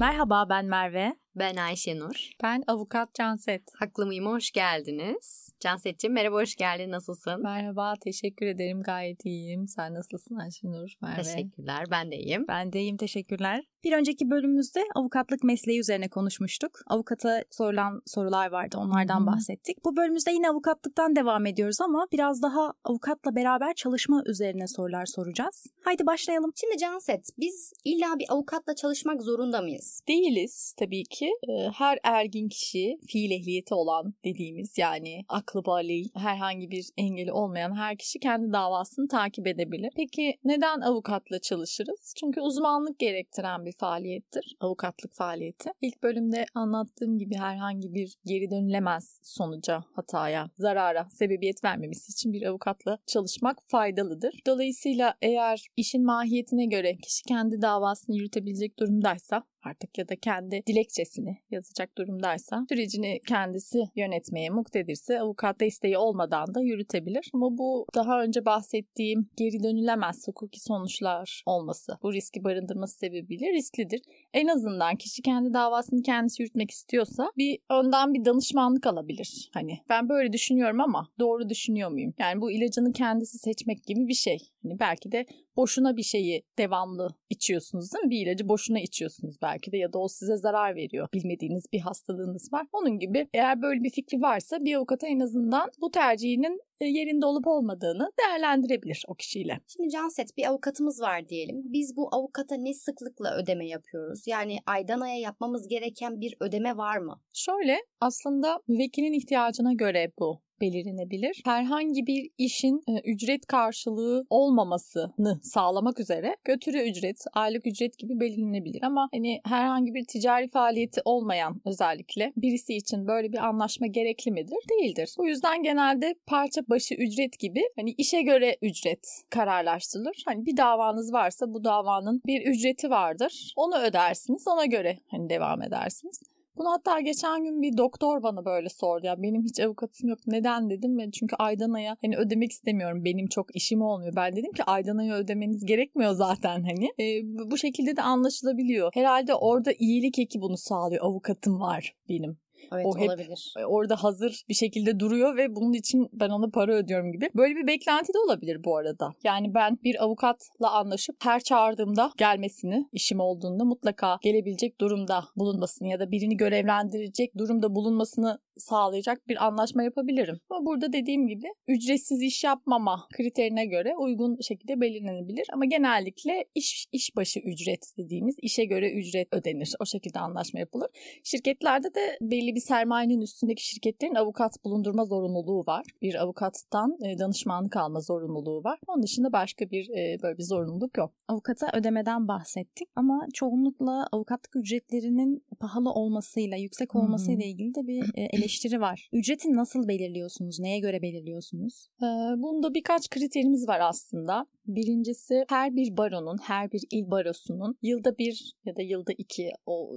[0.00, 1.16] Merhaba ben Merve.
[1.36, 2.30] Ben Ayşenur.
[2.42, 3.62] Ben avukat Canset.
[3.74, 4.26] Haklı mıyım?
[4.26, 5.50] Hoş geldiniz.
[5.60, 6.90] Canset'ciğim merhaba hoş geldin.
[6.90, 7.42] Nasılsın?
[7.42, 9.68] Merhaba teşekkür ederim gayet iyiyim.
[9.68, 10.90] Sen nasılsın Ayşenur?
[11.02, 11.22] Merve?
[11.22, 12.44] Teşekkürler ben de iyiyim.
[12.48, 13.64] Ben de iyiyim teşekkürler.
[13.84, 16.80] Bir önceki bölümümüzde avukatlık mesleği üzerine konuşmuştuk.
[16.86, 19.84] Avukata sorulan sorular vardı onlardan bahsettik.
[19.84, 25.66] Bu bölümümüzde yine avukatlıktan devam ediyoruz ama biraz daha avukatla beraber çalışma üzerine sorular soracağız.
[25.84, 26.52] Haydi başlayalım.
[26.60, 30.02] Şimdi Canset biz illa bir avukatla çalışmak zorunda mıyız?
[30.08, 31.30] Değiliz tabii ki ki
[31.74, 37.96] her ergin kişi fiil ehliyeti olan dediğimiz yani aklı bali herhangi bir engeli olmayan her
[37.96, 39.90] kişi kendi davasını takip edebilir.
[39.96, 42.14] Peki neden avukatla çalışırız?
[42.20, 45.70] Çünkü uzmanlık gerektiren bir faaliyettir avukatlık faaliyeti.
[45.80, 52.42] İlk bölümde anlattığım gibi herhangi bir geri dönülemez sonuca, hataya, zarara sebebiyet vermemesi için bir
[52.42, 54.34] avukatla çalışmak faydalıdır.
[54.46, 61.38] Dolayısıyla eğer işin mahiyetine göre kişi kendi davasını yürütebilecek durumdaysa artık ya da kendi dilekçesini
[61.50, 67.30] yazacak durumdaysa sürecini kendisi yönetmeye muktedirse avukat desteği olmadan da yürütebilir.
[67.34, 74.00] Ama bu daha önce bahsettiğim geri dönülemez hukuki sonuçlar olması, bu riski barındırması sebebiyle risklidir.
[74.34, 79.50] En azından kişi kendi davasını kendisi yürütmek istiyorsa bir önden bir danışmanlık alabilir.
[79.54, 82.14] Hani ben böyle düşünüyorum ama doğru düşünüyor muyum?
[82.18, 84.38] Yani bu ilacını kendisi seçmek gibi bir şey.
[84.62, 88.10] Hani belki de boşuna bir şeyi devamlı içiyorsunuz değil mi?
[88.10, 91.08] Bir ilacı boşuna içiyorsunuz belki de ya da o size zarar veriyor.
[91.14, 92.66] Bilmediğiniz bir hastalığınız var.
[92.72, 97.46] Onun gibi eğer böyle bir fikri varsa bir avukata en azından bu tercihinin yerinde olup
[97.46, 99.60] olmadığını değerlendirebilir o kişiyle.
[99.68, 101.62] Şimdi Canset bir avukatımız var diyelim.
[101.64, 104.26] Biz bu avukata ne sıklıkla ödeme yapıyoruz?
[104.26, 107.20] Yani aydan aya yapmamız gereken bir ödeme var mı?
[107.32, 111.40] Şöyle aslında vekilin ihtiyacına göre bu belirlenebilir.
[111.44, 118.82] Herhangi bir işin e, ücret karşılığı olmamasını sağlamak üzere götürü ücret, aylık ücret gibi belirlenebilir
[118.82, 124.58] ama hani herhangi bir ticari faaliyeti olmayan özellikle birisi için böyle bir anlaşma gerekli midir?
[124.70, 125.14] Değildir.
[125.18, 130.22] Bu yüzden genelde parça başı ücret gibi hani işe göre ücret kararlaştırılır.
[130.26, 133.52] Hani bir davanız varsa bu davanın bir ücreti vardır.
[133.56, 134.48] Onu ödersiniz.
[134.48, 136.20] Ona göre hani devam edersiniz.
[136.60, 139.06] Bunu hatta geçen gün bir doktor bana böyle sordu.
[139.06, 140.18] Ya benim hiç avukatım yok.
[140.26, 143.04] Neden dedim ve çünkü aydan aya hani ödemek istemiyorum.
[143.04, 144.12] Benim çok işim olmuyor.
[144.16, 146.86] Ben dedim ki aydan aya ödemeniz gerekmiyor zaten hani.
[147.00, 148.90] E, bu şekilde de anlaşılabiliyor.
[148.94, 151.04] Herhalde orada iyilik eki bunu sağlıyor.
[151.04, 152.38] Avukatım var benim.
[152.72, 153.54] Evet o hep olabilir.
[153.66, 157.30] orada hazır bir şekilde duruyor ve bunun için ben ona para ödüyorum gibi.
[157.36, 159.14] Böyle bir beklenti de olabilir bu arada.
[159.24, 166.00] Yani ben bir avukatla anlaşıp her çağırdığımda gelmesini, işim olduğunda mutlaka gelebilecek durumda bulunmasını ya
[166.00, 170.40] da birini görevlendirecek durumda bulunmasını sağlayacak bir anlaşma yapabilirim.
[170.50, 175.46] Ama burada dediğim gibi ücretsiz iş yapmama kriterine göre uygun şekilde belirlenebilir.
[175.52, 179.74] Ama genellikle iş, iş başı ücret dediğimiz işe göre ücret ödenir.
[179.80, 180.88] O şekilde anlaşma yapılır.
[181.24, 185.86] Şirketlerde de belli bir sermayenin üstündeki şirketlerin avukat bulundurma zorunluluğu var.
[186.02, 188.78] Bir avukattan e, danışmanlık alma zorunluluğu var.
[188.86, 191.14] Onun dışında başka bir e, böyle bir zorunluluk yok.
[191.28, 198.22] Avukata ödemeden bahsettik ama çoğunlukla avukatlık ücretlerinin pahalı olmasıyla, yüksek olmasıyla ilgili de bir e,
[198.32, 199.08] eleştiri eleştiri var.
[199.12, 200.60] Ücreti nasıl belirliyorsunuz?
[200.60, 201.88] Neye göre belirliyorsunuz?
[202.02, 202.06] Ee,
[202.36, 204.46] bunda birkaç kriterimiz var aslında.
[204.66, 209.92] Birincisi her bir baronun, her bir il barosunun yılda bir ya da yılda iki o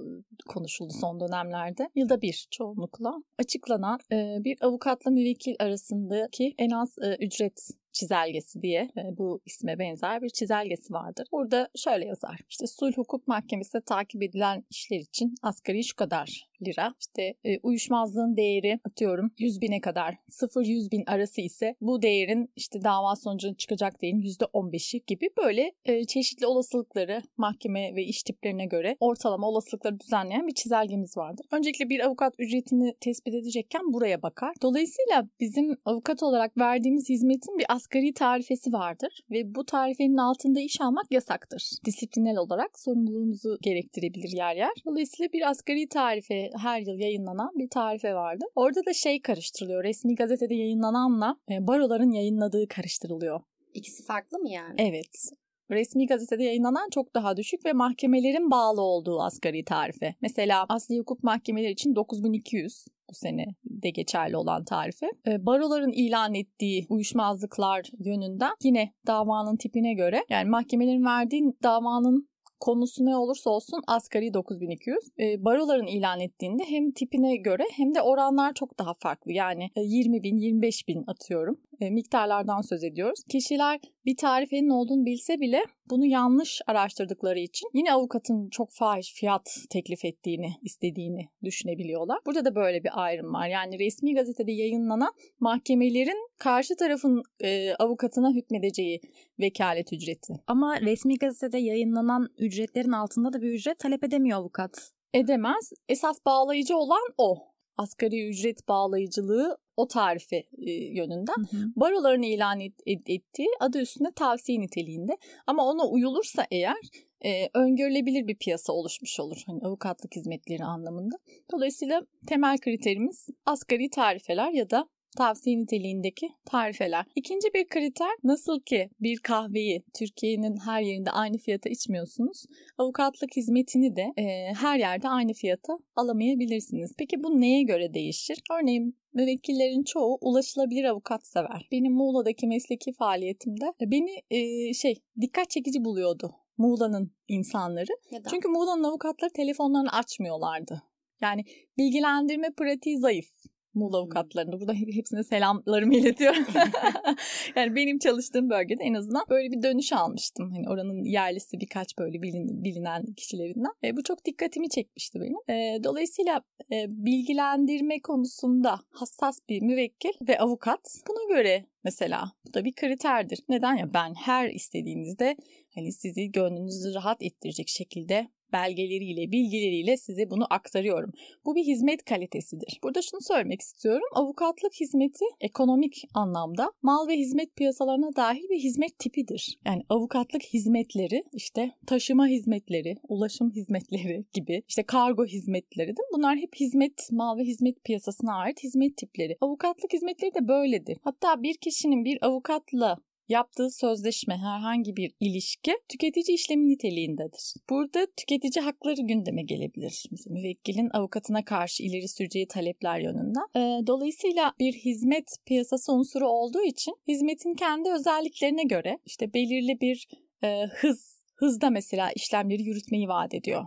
[0.48, 1.88] konuşuldu son dönemlerde.
[1.94, 8.80] Yılda bir çoğunlukla açıklanan e, bir avukatla müvekkil arasındaki en az e, ücret çizelgesi diye
[8.80, 11.26] e, bu isme benzer bir çizelgesi vardır.
[11.32, 12.40] Burada şöyle yazar.
[12.50, 16.94] İşte sulh hukuk mahkemesinde takip edilen işler için asgari şu kadar lira.
[17.00, 22.84] İşte e, uyuşmazlığın değeri atıyorum 100 bine kadar 0-100 bin arası ise bu değerin işte
[22.84, 28.96] dava sonucunda çıkacak değerin %15'i gibi böyle e, çeşitli olasılıkları mahkeme ve iş tiplerine göre
[29.00, 31.46] ortalama olasılıkları düzenleyen bir çizelgemiz vardır.
[31.52, 34.54] Öncelikle bir avukat ücretini tespit edecekken buraya bakar.
[34.62, 40.80] Dolayısıyla bizim avukat olarak verdiğimiz hizmetin bir asgari tarifesi vardır ve bu tarifenin altında iş
[40.80, 41.70] almak yasaktır.
[41.84, 44.72] Disiplinel olarak sorumluluğumuzu gerektirebilir yer yer.
[44.86, 48.44] Dolayısıyla bir asgari tarife her yıl yayınlanan bir tarife vardı.
[48.54, 49.84] Orada da şey karıştırılıyor.
[49.84, 53.40] Resmi gazetede yayınlananla e, baroların yayınladığı karıştırılıyor.
[53.74, 54.74] İkisi farklı mı yani?
[54.78, 55.30] Evet.
[55.70, 60.14] Resmi gazetede yayınlanan çok daha düşük ve mahkemelerin bağlı olduğu asgari tarife.
[60.20, 65.06] Mesela asli hukuk mahkemeleri için 9200 bu sene de geçerli olan tarife.
[65.26, 72.28] E, baroların ilan ettiği uyuşmazlıklar yönünden yine davanın tipine göre yani mahkemelerin verdiği davanın
[72.60, 74.98] konusu ne olursa olsun asgari 9200.
[75.18, 79.32] E, baroların ilan ettiğinde hem tipine göre hem de oranlar çok daha farklı.
[79.32, 81.60] Yani 20 e, bin, 25 bin atıyorum.
[81.84, 83.20] E, miktarlardan söz ediyoruz.
[83.28, 89.58] Kişiler bir tarifenin olduğunu bilse bile bunu yanlış araştırdıkları için yine avukatın çok fahiş fiyat
[89.70, 92.18] teklif ettiğini, istediğini düşünebiliyorlar.
[92.26, 93.48] Burada da böyle bir ayrım var.
[93.48, 99.00] Yani resmi gazetede yayınlanan mahkemelerin karşı tarafın e, avukatına hükmedeceği
[99.40, 100.34] vekalet ücreti.
[100.46, 104.92] Ama resmi gazetede yayınlanan ücretlerin altında da bir ücret talep edemiyor avukat.
[105.14, 105.72] Edemez.
[105.88, 110.44] Esas bağlayıcı olan o asgari ücret bağlayıcılığı o tarife
[110.92, 111.34] yönünden.
[111.50, 111.70] Hı hı.
[111.76, 115.16] Baroların ilan et, et, ettiği adı üstünde tavsiye niteliğinde.
[115.46, 116.76] Ama ona uyulursa eğer
[117.24, 119.42] e, öngörülebilir bir piyasa oluşmuş olur.
[119.46, 121.16] Hani avukatlık hizmetleri anlamında.
[121.52, 127.04] Dolayısıyla temel kriterimiz asgari tarifeler ya da tavsiye niteliğindeki tarifeler.
[127.14, 132.44] İkinci bir kriter nasıl ki bir kahveyi Türkiye'nin her yerinde aynı fiyata içmiyorsunuz.
[132.78, 136.94] Avukatlık hizmetini de e, her yerde aynı fiyata alamayabilirsiniz.
[136.98, 138.38] Peki bu neye göre değişir?
[138.60, 141.68] Örneğin müvekkillerin çoğu ulaşılabilir avukat sever.
[141.72, 147.92] Benim Muğla'daki mesleki faaliyetimde beni e, şey dikkat çekici buluyordu Muğla'nın insanları.
[148.12, 148.30] Neden?
[148.30, 150.82] Çünkü Muğla'nın avukatları telefonlarını açmıyorlardı.
[151.20, 151.44] Yani
[151.78, 153.26] bilgilendirme pratiği zayıf.
[153.74, 154.60] Muğla avukatlarında.
[154.60, 156.44] Burada hepsine selamlarımı iletiyorum.
[157.56, 160.50] yani benim çalıştığım bölgede en azından böyle bir dönüş almıştım.
[160.52, 163.72] Hani oranın yerlisi birkaç böyle bilin, bilinen kişilerinden.
[163.84, 165.58] E, bu çok dikkatimi çekmişti benim.
[165.58, 166.42] E, dolayısıyla
[166.72, 173.38] e, bilgilendirme konusunda hassas bir müvekkil ve avukat buna göre mesela bu da bir kriterdir.
[173.48, 175.36] Neden ya ben her istediğinizde
[175.74, 181.12] hani sizi gönlünüzü rahat ettirecek şekilde belgeleriyle, bilgileriyle size bunu aktarıyorum.
[181.44, 182.78] Bu bir hizmet kalitesidir.
[182.82, 184.08] Burada şunu söylemek istiyorum.
[184.14, 189.58] Avukatlık hizmeti ekonomik anlamda mal ve hizmet piyasalarına dahil bir hizmet tipidir.
[189.66, 196.08] Yani avukatlık hizmetleri işte taşıma hizmetleri, ulaşım hizmetleri gibi işte kargo hizmetleri değil?
[196.16, 199.36] Bunlar hep hizmet, mal ve hizmet piyasasına ait hizmet tipleri.
[199.40, 200.98] Avukatlık hizmetleri de böyledir.
[201.02, 202.98] Hatta bir kişinin bir avukatla
[203.28, 207.54] yaptığı sözleşme herhangi bir ilişki tüketici işlemi niteliğindedir.
[207.70, 210.04] Burada tüketici hakları gündeme gelebilir.
[210.10, 213.46] Mesela müvekkilin avukatına karşı ileri süreceği talepler yönünden.
[213.56, 220.08] Ee, dolayısıyla bir hizmet piyasası unsuru olduğu için hizmetin kendi özelliklerine göre işte belirli bir
[220.44, 223.64] e, hız hızda mesela işlemleri yürütmeyi vaat ediyor.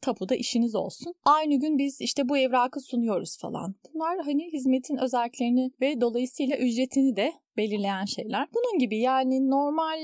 [0.00, 1.14] Tapuda işiniz olsun.
[1.24, 3.74] Aynı gün biz işte bu evrakı sunuyoruz falan.
[3.94, 8.48] Bunlar hani hizmetin özelliklerini ve dolayısıyla ücretini de belirleyen şeyler.
[8.54, 9.98] Bunun gibi yani normal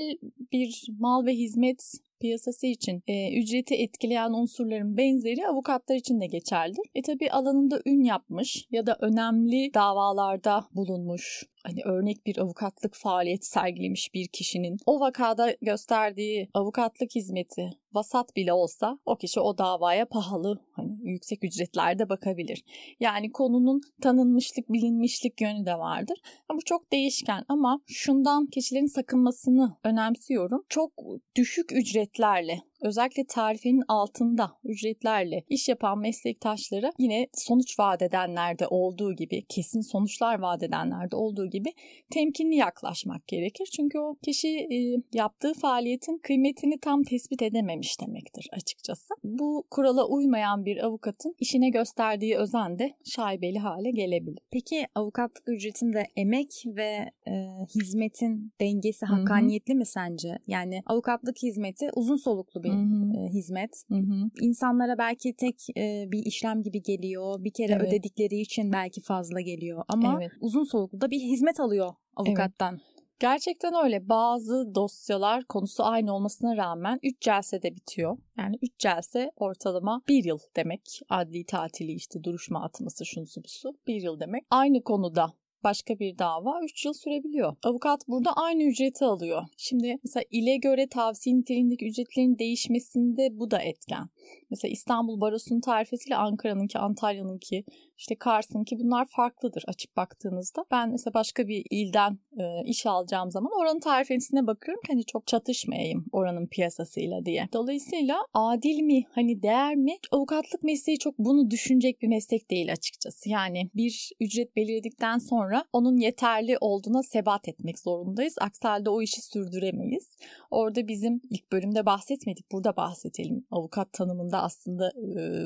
[0.51, 6.89] bir mal ve hizmet piyasası için e, ücreti etkileyen unsurların benzeri avukatlar için de geçerlidir.
[6.95, 13.45] E tabi alanında ün yapmış ya da önemli davalarda bulunmuş hani örnek bir avukatlık faaliyet
[13.45, 20.05] sergilemiş bir kişinin o vakada gösterdiği avukatlık hizmeti vasat bile olsa o kişi o davaya
[20.05, 22.63] pahalı hani yüksek ücretlerde bakabilir.
[22.99, 26.17] Yani konunun tanınmışlık, bilinmişlik yönü de vardır.
[26.51, 30.63] Bu çok değişken ama şundan kişilerin sakınmasını önemsiyorum.
[30.69, 30.91] Çok
[31.35, 39.45] düşük ücretlerle özellikle tarifenin altında ücretlerle iş yapan meslektaşları yine sonuç vaat edenlerde olduğu gibi,
[39.49, 41.69] kesin sonuçlar vaat edenlerde olduğu gibi
[42.11, 43.69] temkinli yaklaşmak gerekir.
[43.75, 44.77] Çünkü o kişi e,
[45.13, 49.13] yaptığı faaliyetin kıymetini tam tespit edememiş demektir açıkçası.
[49.23, 54.39] Bu kurala uymayan bir avukatın işine gösterdiği özen de şaibeli hale gelebilir.
[54.51, 57.33] Peki avukatlık ücretinde emek ve e,
[57.75, 59.79] hizmetin dengesi hakkaniyetli Hı-hı.
[59.79, 60.39] mi sence?
[60.47, 63.83] Yani avukatlık hizmeti uzun soluklu bir bir e, hizmet.
[63.89, 64.29] Hı-hı.
[64.41, 67.43] İnsanlara belki tek e, bir işlem gibi geliyor.
[67.43, 67.87] Bir kere evet.
[67.87, 69.83] ödedikleri için belki fazla geliyor.
[69.87, 70.31] Ama evet.
[70.41, 72.73] uzun soluklu da bir hizmet alıyor avukattan.
[72.73, 72.99] Evet.
[73.19, 74.09] Gerçekten öyle.
[74.09, 78.17] Bazı dosyalar konusu aynı olmasına rağmen 3 celsede bitiyor.
[78.37, 80.99] Yani 3 celse ortalama 1 yıl demek.
[81.09, 84.43] Adli tatili işte duruşma atması şunsu busu 1 yıl demek.
[84.49, 87.55] Aynı konuda başka bir dava 3 yıl sürebiliyor.
[87.63, 89.43] Avukat burada aynı ücreti alıyor.
[89.57, 94.09] Şimdi mesela ile göre tavsiye niteliğindeki ücretlerin değişmesinde bu da etken.
[94.49, 97.63] Mesela İstanbul Barosu'nun tarifesiyle Ankara'nınki, Antalya'nınki,
[97.97, 100.65] işte Kars'ınki bunlar farklıdır açıp baktığınızda.
[100.71, 105.27] Ben mesela başka bir ilden e, iş alacağım zaman oranın tarifesine bakıyorum ki hani çok
[105.27, 107.49] çatışmayayım oranın piyasasıyla diye.
[107.53, 109.97] Dolayısıyla adil mi, hani değer mi?
[110.11, 113.29] Avukatlık mesleği çok bunu düşünecek bir meslek değil açıkçası.
[113.29, 118.35] Yani bir ücret belirledikten sonra onun yeterli olduğuna sebat etmek zorundayız.
[118.41, 120.09] Aksi halde o işi sürdüremeyiz.
[120.51, 122.51] Orada bizim ilk bölümde bahsetmedik.
[122.51, 123.45] Burada bahsedelim.
[123.51, 124.91] Avukat tanımında aslında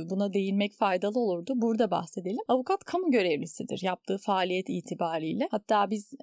[0.09, 1.53] buna değinmek faydalı olurdu.
[1.55, 2.43] Burada bahsedelim.
[2.47, 5.47] Avukat kamu görevlisidir yaptığı faaliyet itibariyle.
[5.51, 6.13] Hatta biz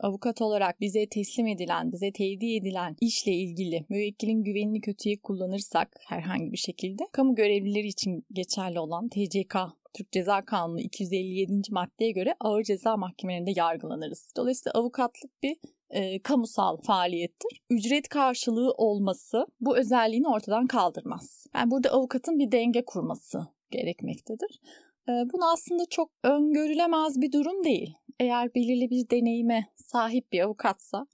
[0.00, 6.52] avukat olarak bize teslim edilen, bize tevdi edilen işle ilgili müvekkilin güvenini kötüye kullanırsak herhangi
[6.52, 9.56] bir şekilde kamu görevlileri için geçerli olan TCK
[9.94, 11.52] Türk Ceza Kanunu 257.
[11.70, 14.32] maddeye göre ağır ceza mahkemelerinde yargılanırız.
[14.36, 15.56] Dolayısıyla avukatlık bir
[15.94, 17.62] e, kamusal faaliyettir.
[17.70, 21.46] Ücret karşılığı olması bu özelliğini ortadan kaldırmaz.
[21.54, 24.60] Yani burada avukatın bir denge kurması gerekmektedir.
[25.08, 27.94] E, bunu aslında çok öngörülemez bir durum değil.
[28.20, 31.06] Eğer belirli bir deneyime sahip bir avukatsa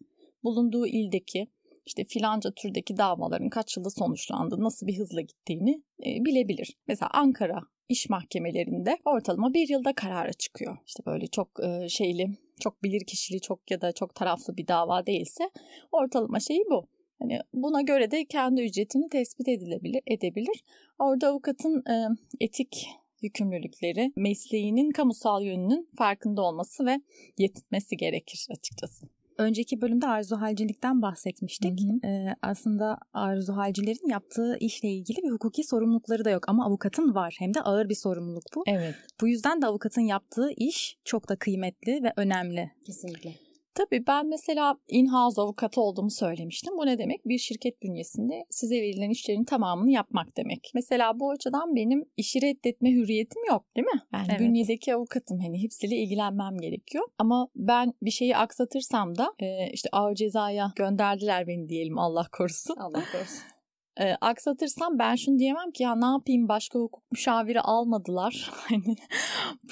[0.44, 1.48] bulunduğu ildeki
[1.86, 6.76] işte filanca türdeki davaların kaç yılda sonuçlandı, nasıl bir hızla gittiğini e, bilebilir.
[6.88, 10.78] Mesela Ankara iş mahkemelerinde ortalama bir yılda karara çıkıyor.
[10.86, 12.26] İşte böyle çok e, şeyli,
[12.60, 15.50] çok bilir kişili, çok ya da çok taraflı bir dava değilse
[15.92, 16.88] ortalama şeyi bu.
[17.18, 20.64] Hani buna göre de kendi ücretini tespit edilebilir, edebilir.
[20.98, 22.06] Orada avukatın e,
[22.40, 22.88] etik
[23.22, 27.00] yükümlülükleri, mesleğinin kamusal yönünün farkında olması ve
[27.38, 29.06] yetinmesi gerekir açıkçası.
[29.40, 31.80] Önceki bölümde arzu halcilikten bahsetmiştik.
[31.80, 32.10] Hı hı.
[32.10, 37.36] Ee, aslında arzu halcilerin yaptığı işle ilgili bir hukuki sorumlulukları da yok ama avukatın var.
[37.38, 38.64] Hem de ağır bir sorumluluk bu.
[38.66, 38.94] Evet.
[39.20, 42.70] Bu yüzden de avukatın yaptığı iş çok da kıymetli ve önemli.
[42.86, 43.49] Kesinlikle.
[43.74, 46.74] Tabii ben mesela in-house avukatı olduğumu söylemiştim.
[46.78, 47.28] Bu ne demek?
[47.28, 50.70] Bir şirket bünyesinde size verilen işlerin tamamını yapmak demek.
[50.74, 54.00] Mesela bu açıdan benim işi reddetme hürriyetim yok değil mi?
[54.12, 54.40] Yani Evet.
[54.40, 57.04] bünyedeki avukatım hani hepsiyle ilgilenmem gerekiyor.
[57.18, 59.34] Ama ben bir şeyi aksatırsam da
[59.72, 62.76] işte ağır cezaya gönderdiler beni diyelim Allah korusun.
[62.76, 63.42] Allah korusun.
[64.00, 68.50] E, aksatırsam ben şunu diyemem ki ya ne yapayım başka hukuk müşaviri almadılar.
[68.70, 68.96] Hani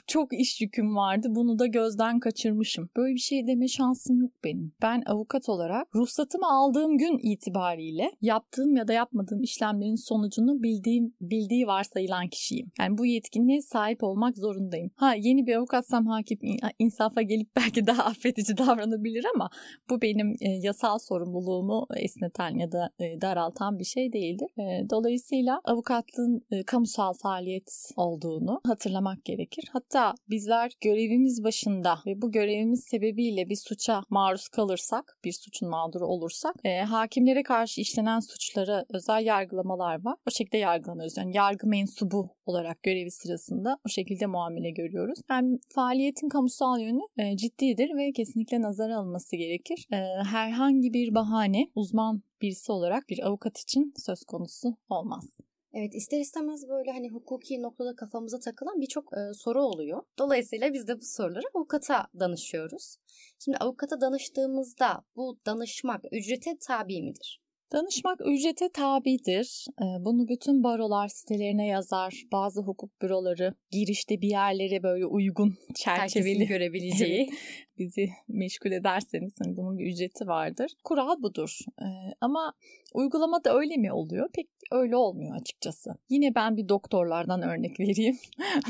[0.07, 2.89] çok iş yüküm vardı bunu da gözden kaçırmışım.
[2.97, 4.73] Böyle bir şey deme şansım yok benim.
[4.83, 11.67] Ben avukat olarak ruhsatımı aldığım gün itibariyle yaptığım ya da yapmadığım işlemlerin sonucunu bildiğim bildiği
[11.67, 12.71] varsayılan kişiyim.
[12.79, 14.91] Yani bu yetkinliğe sahip olmak zorundayım.
[14.97, 16.39] Ha yeni bir avukatsam hakim
[16.79, 19.51] insafa gelip belki daha affedici davranabilir ama
[19.91, 24.18] bu benim e, yasal sorumluluğumu esneten ya da e, daraltan bir şey değildir.
[24.59, 29.65] E, dolayısıyla avukatlığın e, kamusal faaliyet olduğunu hatırlamak gerekir.
[29.73, 36.07] Hatta bizler görevimiz başında ve bu görevimiz sebebiyle bir suça maruz kalırsak, bir suçun mağduru
[36.07, 40.17] olursak, e, hakimlere karşı işlenen suçlara özel yargılamalar var.
[40.29, 41.17] O şekilde yargılanıyoruz.
[41.17, 45.19] Yani yargı mensubu olarak görevi sırasında o şekilde muamele görüyoruz.
[45.31, 49.87] Yani faaliyetin kamusal yönü e, ciddidir ve kesinlikle nazara alınması gerekir.
[50.31, 55.25] Herhangi bir bahane uzman birisi olarak bir avukat için söz konusu olmaz.
[55.73, 60.03] Evet ister istemez böyle hani hukuki noktada kafamıza takılan birçok e, soru oluyor.
[60.19, 62.97] Dolayısıyla biz de bu soruları avukata danışıyoruz.
[63.39, 67.41] Şimdi avukata danıştığımızda bu danışmak ücrete tabi midir?
[67.73, 69.67] Danışmak ücrete tabidir.
[69.83, 72.25] Ee, Bunu bütün barolar sitelerine yazar.
[72.33, 75.49] Bazı hukuk büroları girişte bir yerlere böyle uygun
[75.85, 77.31] Herkesin çerçeveli görebileceği.
[77.79, 80.73] bizi meşgul ederseniz hani bunun bir ücreti vardır.
[80.85, 81.59] Kural budur.
[81.83, 81.85] Ee,
[82.21, 82.53] ama
[82.95, 84.29] uygulamada öyle mi oluyor?
[84.35, 85.91] Pek öyle olmuyor açıkçası.
[86.11, 88.19] Yine ben bir doktorlardan örnek vereyim.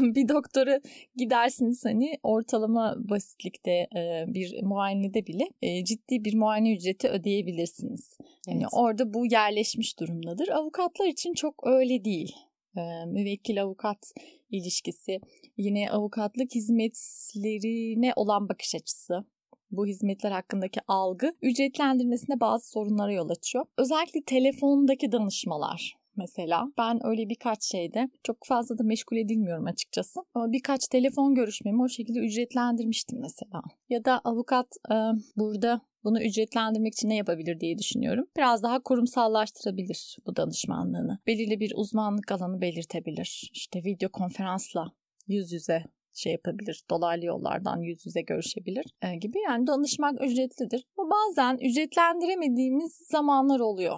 [0.01, 0.81] bir doktora
[1.17, 8.19] gidersiniz hani ortalama basitlikte e, bir muayenede bile e, ciddi bir muayene ücreti ödeyebilirsiniz.
[8.49, 8.69] Yani Evet.
[8.73, 10.49] orada bu yerleşmiş durumdadır.
[10.49, 12.37] Avukatlar için çok öyle değil.
[12.77, 14.13] Ee, müvekkil avukat
[14.51, 15.21] ilişkisi,
[15.57, 19.25] yine avukatlık hizmetlerine olan bakış açısı,
[19.71, 23.65] bu hizmetler hakkındaki algı ücretlendirmesinde bazı sorunlara yol açıyor.
[23.79, 26.65] Özellikle telefondaki danışmalar mesela.
[26.79, 30.21] Ben öyle birkaç şeyde çok fazla da meşgul edilmiyorum açıkçası.
[30.35, 33.63] Ama birkaç telefon görüşmemi o şekilde ücretlendirmiştim mesela.
[33.89, 34.95] Ya da avukat e,
[35.37, 38.27] burada bunu ücretlendirmek için ne yapabilir diye düşünüyorum.
[38.37, 41.19] Biraz daha kurumsallaştırabilir bu danışmanlığını.
[41.27, 43.51] Belirli bir uzmanlık alanı belirtebilir.
[43.53, 44.93] İşte video konferansla
[45.27, 46.85] yüz yüze şey yapabilir.
[46.91, 49.39] Dolaylı yollardan yüz yüze görüşebilir e, gibi.
[49.49, 50.87] Yani danışmak ücretlidir.
[50.99, 53.97] Ama bazen ücretlendiremediğimiz zamanlar oluyor.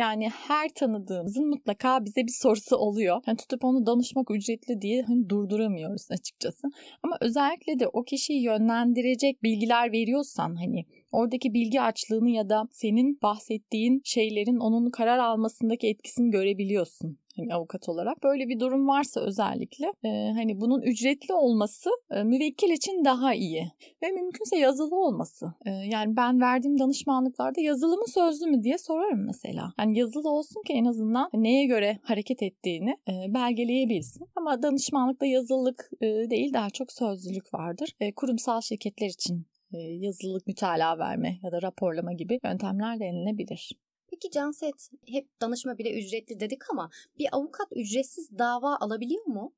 [0.00, 3.22] Yani her tanıdığımızın mutlaka bize bir sorusu oluyor.
[3.26, 6.68] Yani tutup onu danışmak ücretli diye hani durduramıyoruz açıkçası.
[7.02, 13.18] Ama özellikle de o kişiyi yönlendirecek bilgiler veriyorsan hani oradaki bilgi açlığını ya da senin
[13.22, 18.22] bahsettiğin şeylerin onun karar almasındaki etkisini görebiliyorsun hani avukat olarak.
[18.22, 23.72] Böyle bir durum varsa özellikle e, hani bunun ücretli olması e, müvekkil için daha iyi
[24.02, 25.46] ve mümkünse yazılı olması.
[25.66, 29.72] E, yani ben verdiğim danışmanlıklarda yazılı mı sözlü mü diye sorarım mesela.
[29.78, 34.26] Yani yazılı olsun ki en azından neye göre hareket ettiğini e, belgeleyebilsin.
[34.36, 37.94] Ama danışmanlıkta yazılılık e, değil daha çok sözlülük vardır.
[38.00, 39.46] E, kurumsal şirketler için
[39.78, 43.72] yazılılık mütalaa verme ya da raporlama gibi yöntemler denilebilir.
[44.10, 49.54] Peki Canset hep danışma bile ücretli dedik ama bir avukat ücretsiz dava alabiliyor mu?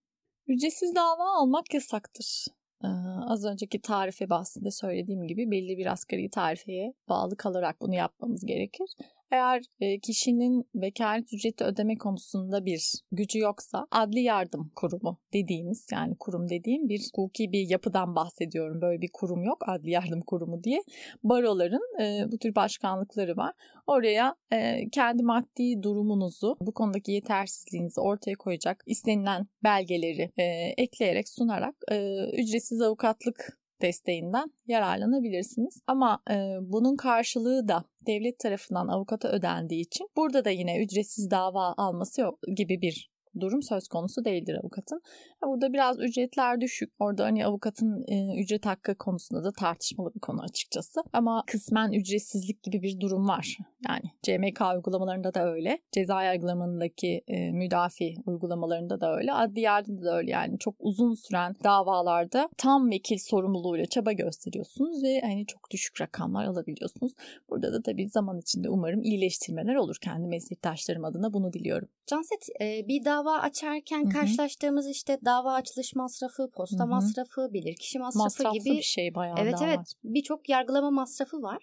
[0.47, 2.47] Ücretsiz dava almak yasaktır.
[2.85, 2.89] Ee,
[3.29, 8.87] az önceki tarife bahsinde söylediğim gibi belli bir asgari tarifeye bağlı kalarak bunu yapmamız gerekir.
[9.33, 16.17] Eğer e, kişinin vekalet ücreti ödeme konusunda bir gücü yoksa adli yardım kurumu dediğimiz yani
[16.19, 18.81] kurum dediğim bir hukuki bir yapıdan bahsediyorum.
[18.81, 20.83] Böyle bir kurum yok adli yardım kurumu diye.
[21.23, 23.53] Baroların e, bu tür başkanlıkları var.
[23.87, 30.45] Oraya e, kendi maddi durumunuzu, bu konudaki yetersizliğinizi ortaya koyacak istenilen belgeleri e,
[30.77, 35.83] ekleyerek sunarak e, ücretsiz avukatlık desteğinden yararlanabilirsiniz.
[35.87, 41.75] Ama e, bunun karşılığı da devlet tarafından avukata ödendiği için burada da yine ücretsiz dava
[41.77, 45.03] alması yok gibi bir durum söz konusu değildir avukatın.
[45.47, 46.93] Burada biraz ücretler düşük.
[46.99, 51.01] Orada hani avukatın e, ücret hakkı konusunda da tartışmalı bir konu açıkçası.
[51.13, 53.59] Ama kısmen ücretsizlik gibi bir durum var.
[53.89, 55.79] Yani CMK uygulamalarında da öyle.
[55.93, 59.33] Ceza yargılamanındaki e, müdafi uygulamalarında da öyle.
[59.33, 60.59] Adli yardımda da öyle yani.
[60.59, 67.13] Çok uzun süren davalarda tam vekil sorumluluğuyla çaba gösteriyorsunuz ve hani çok düşük rakamlar alabiliyorsunuz.
[67.51, 69.97] Burada da tabii zaman içinde umarım iyileştirmeler olur.
[70.01, 71.89] Kendi meslektaşlarım adına bunu diliyorum.
[72.07, 74.13] Canset e, bir dava açarken Hı-hı.
[74.13, 76.91] karşılaştığımız işte dava açılış masrafı, posta Hı-hı.
[76.91, 79.65] masrafı, bilirkişi masrafı Masraflı gibi bir şey bayağı Evet dava.
[79.69, 81.63] evet birçok yargılama masrafı var.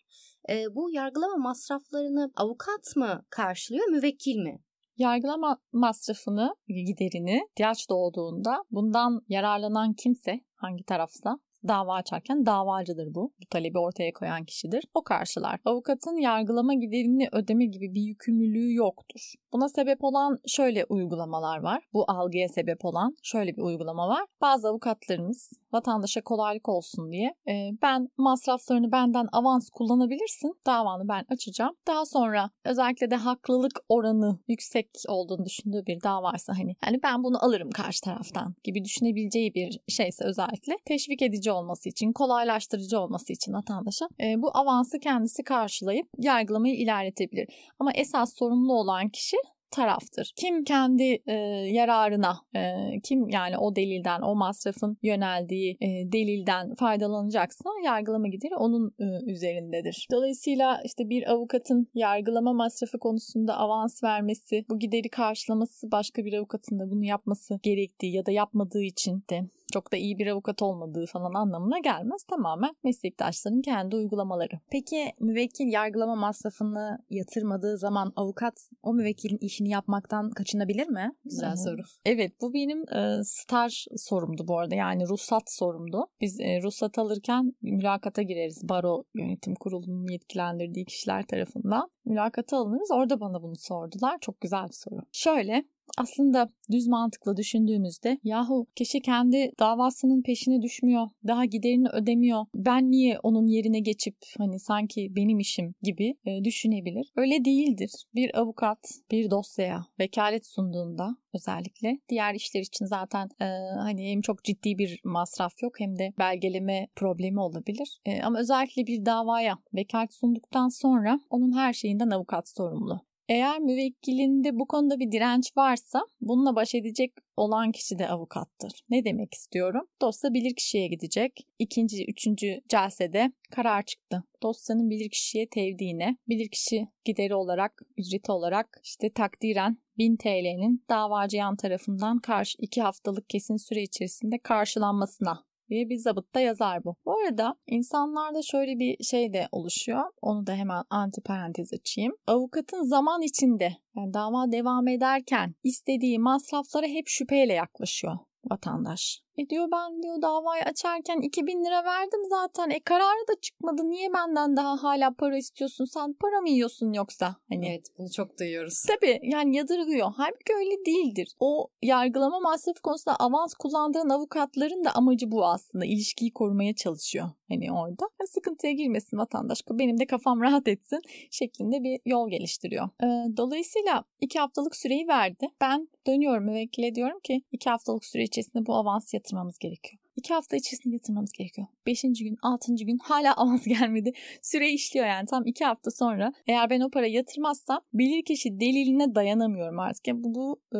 [0.49, 4.59] E, bu yargılama masraflarını avukat mı karşılıyor, müvekkil mi?
[4.97, 13.33] Yargılama masrafını, giderini ihtiyaç doğduğunda bundan yararlanan kimse hangi tarafsa dava açarken davacıdır bu.
[13.41, 14.83] Bu talebi ortaya koyan kişidir.
[14.93, 15.59] O karşılar.
[15.65, 19.33] Avukatın yargılama giderini ödeme gibi bir yükümlülüğü yoktur.
[19.53, 21.83] Buna sebep olan şöyle uygulamalar var.
[21.93, 24.25] Bu algıya sebep olan şöyle bir uygulama var.
[24.41, 30.53] Bazı avukatlarımız vatandaşa kolaylık olsun diye e, ben masraflarını benden avans kullanabilirsin.
[30.65, 31.75] Davanı ben açacağım.
[31.87, 37.45] Daha sonra özellikle de haklılık oranı yüksek olduğunu düşündüğü bir davaysa hani yani ben bunu
[37.45, 43.53] alırım karşı taraftan gibi düşünebileceği bir şeyse özellikle teşvik edici olması için, kolaylaştırıcı olması için
[43.53, 47.47] vatandaşa e, bu avansı kendisi karşılayıp yargılamayı ilerletebilir.
[47.79, 49.37] Ama esas sorumlu olan kişi
[49.71, 50.33] taraftır.
[50.35, 51.33] Kim kendi e,
[51.71, 52.61] yararına, e,
[53.03, 60.07] kim yani o delilden, o masrafın yöneldiği e, delilden faydalanacaksa yargılama gideri onun e, üzerindedir.
[60.11, 66.79] Dolayısıyla işte bir avukatın yargılama masrafı konusunda avans vermesi, bu gideri karşılaması başka bir avukatın
[66.79, 69.41] da bunu yapması gerektiği ya da yapmadığı için de
[69.73, 72.23] çok da iyi bir avukat olmadığı falan anlamına gelmez.
[72.29, 74.60] Tamamen meslektaşların kendi uygulamaları.
[74.71, 78.53] Peki müvekkil yargılama masrafını yatırmadığı zaman avukat
[78.84, 81.12] o müvekkilin işini yapmaktan kaçınabilir mi?
[81.25, 81.82] Güzel soru.
[82.05, 86.08] Evet bu benim e, staj sorumdu bu arada yani ruhsat sorumdu.
[86.21, 91.89] Biz e, ruhsat alırken mülakata gireriz baro yönetim kurulunun yetkilendirdiği kişiler tarafından.
[92.05, 94.17] Mülakata alınırız orada bana bunu sordular.
[94.21, 95.01] Çok güzel bir soru.
[95.12, 95.65] Şöyle
[95.97, 102.45] aslında düz mantıkla düşündüğümüzde yahu kişi kendi davasının peşine düşmüyor, daha giderini ödemiyor.
[102.56, 107.12] Ben niye onun yerine geçip hani sanki benim işim gibi e, düşünebilir.
[107.15, 107.91] Öyle değildir.
[108.15, 108.80] Bir avukat
[109.12, 113.45] bir dosyaya vekalet sunduğunda özellikle diğer işler için zaten e,
[113.78, 117.99] hani hem çok ciddi bir masraf yok hem de belgeleme problemi olabilir.
[118.06, 123.09] E, ama özellikle bir davaya vekalet sunduktan sonra onun her şeyinden avukat sorumlu.
[123.29, 128.71] Eğer müvekkilinde bu konuda bir direnç varsa bununla baş edecek olan kişi de avukattır.
[128.89, 129.87] Ne demek istiyorum?
[130.01, 131.47] Dosya bilirkişiye gidecek.
[131.59, 134.23] İkinci, üçüncü celsede karar çıktı.
[134.43, 142.19] Dosyanın bilirkişiye tevdiğine, bilirkişi gideri olarak, ücreti olarak işte takdiren 1000 TL'nin davacı yan tarafından
[142.19, 146.95] karşı 2 haftalık kesin süre içerisinde karşılanmasına diye bir zabıtta yazar bu.
[147.05, 150.03] Bu arada insanlarda şöyle bir şey de oluşuyor.
[150.21, 152.13] Onu da hemen anti parantez açayım.
[152.27, 158.17] Avukatın zaman içinde yani dava devam ederken istediği masraflara hep şüpheyle yaklaşıyor
[158.51, 159.21] vatandaş.
[159.39, 162.69] E diyor ben diyor davayı açarken 2000 lira verdim zaten.
[162.69, 163.89] E kararı da çıkmadı.
[163.89, 165.86] Niye benden daha hala para istiyorsun?
[165.86, 167.36] Sen para mı yiyorsun yoksa?
[167.49, 168.86] Hani Evet bunu çok duyuyoruz.
[168.88, 170.12] Tabii yani yadırgıyor.
[170.17, 171.36] Halbuki öyle değildir.
[171.39, 175.86] O yargılama masrafı konusunda avans kullandıran avukatların da amacı bu aslında.
[175.86, 178.10] İlişkiyi korumaya çalışıyor hani orada.
[178.21, 179.62] Ya sıkıntıya girmesin vatandaş.
[179.71, 182.89] Benim de kafam rahat etsin şeklinde bir yol geliştiriyor.
[183.04, 185.47] Ee, dolayısıyla iki haftalık süreyi verdi.
[185.62, 190.01] Ben dönüyorum müvekkile diyorum ki iki haftalık süre içerisinde bu avans yatırmamız gerekiyor.
[190.15, 191.67] İki hafta içerisinde yatırmamız gerekiyor.
[191.85, 194.11] Beşinci gün, altıncı gün hala avans gelmedi.
[194.41, 196.31] Süre işliyor yani tam iki hafta sonra.
[196.47, 200.07] Eğer ben o para yatırmazsam bilirkişi deliline dayanamıyorum artık.
[200.07, 200.77] Yani bu, bu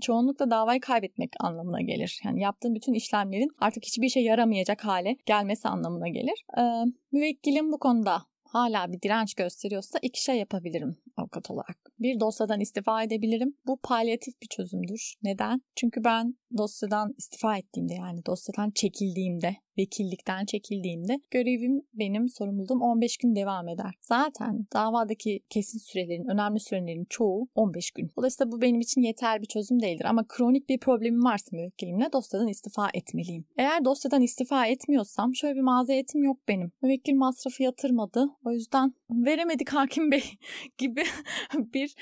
[0.00, 2.20] çoğunlukla davayı kaybetmek anlamına gelir.
[2.24, 6.44] Yani yaptığım bütün işlemlerin artık hiçbir işe yaramayacak hale gelmesi anlamına gelir.
[6.58, 6.62] E,
[7.12, 10.96] müvekkilim bu konuda hala bir direnç gösteriyorsa iki şey yapabilirim.
[11.16, 11.78] Avukat olarak.
[11.98, 13.56] Bir dosyadan istifa edebilirim.
[13.66, 15.14] Bu palyatif bir çözümdür.
[15.22, 15.62] Neden?
[15.76, 23.36] Çünkü ben dosyadan istifa ettiğimde yani dosyadan çekildiğimde vekillikten çekildiğimde görevim benim sorumluluğum 15 gün
[23.36, 23.94] devam eder.
[24.02, 28.10] Zaten davadaki kesin sürelerin, önemli sürelerin çoğu 15 gün.
[28.16, 30.04] Dolayısıyla bu benim için yeter bir çözüm değildir.
[30.04, 33.44] Ama kronik bir problemim varsa müvekkilimle dosyadan istifa etmeliyim.
[33.56, 36.72] Eğer dosyadan istifa etmiyorsam şöyle bir mazeretim yok benim.
[36.82, 38.28] Müvekkil masrafı yatırmadı.
[38.44, 40.24] O yüzden veremedik hakim bey
[40.78, 40.99] gibi
[41.54, 41.94] bir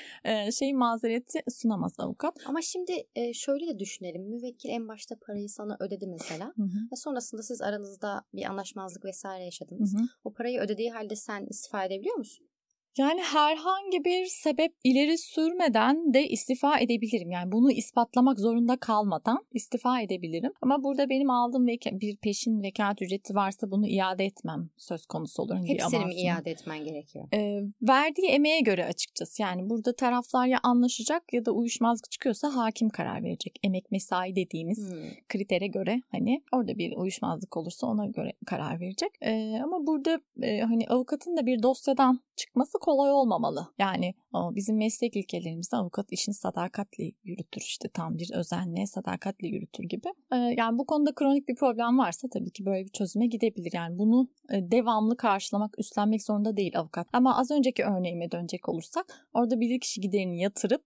[0.51, 2.37] şey mazereti sunamaz avukat.
[2.45, 2.93] Ama şimdi
[3.33, 4.29] şöyle de düşünelim.
[4.29, 6.45] Müvekkil en başta parayı sana ödedi mesela.
[6.45, 6.79] Hı hı.
[6.91, 9.93] Ve sonrasında siz aranızda bir anlaşmazlık vesaire yaşadınız.
[9.93, 10.03] Hı hı.
[10.23, 12.48] O parayı ödediği halde sen istifa edebiliyor musun?
[12.97, 17.31] Yani herhangi bir sebep ileri sürmeden de istifa edebilirim.
[17.31, 20.51] Yani bunu ispatlamak zorunda kalmadan istifa edebilirim.
[20.61, 25.43] Ama burada benim aldığım veka- bir peşin vekalet ücreti varsa bunu iade etmem söz konusu
[25.43, 25.55] olur.
[25.55, 27.27] Hani Hepsini mi iade etmen gerekiyor?
[27.33, 29.41] Ee, verdiği emeğe göre açıkçası.
[29.41, 33.59] Yani burada taraflar ya anlaşacak ya da uyuşmazlık çıkıyorsa hakim karar verecek.
[33.63, 35.03] Emek mesai dediğimiz hmm.
[35.29, 39.09] kritere göre hani orada bir uyuşmazlık olursa ona göre karar verecek.
[39.21, 43.67] Ee, ama burada e, hani avukatın da bir dosyadan çıkması kolay olmamalı.
[43.79, 50.07] Yani bizim meslek ilkelerimizde avukat işini sadakatli yürütür işte tam bir özenle sadakatli yürütür gibi.
[50.31, 53.71] Ee, yani bu konuda kronik bir problem varsa tabii ki böyle bir çözüme gidebilir.
[53.73, 57.07] Yani bunu e, devamlı karşılamak, üstlenmek zorunda değil avukat.
[57.13, 60.85] Ama az önceki örneğime dönecek olursak orada bir kişi giderini yatırıp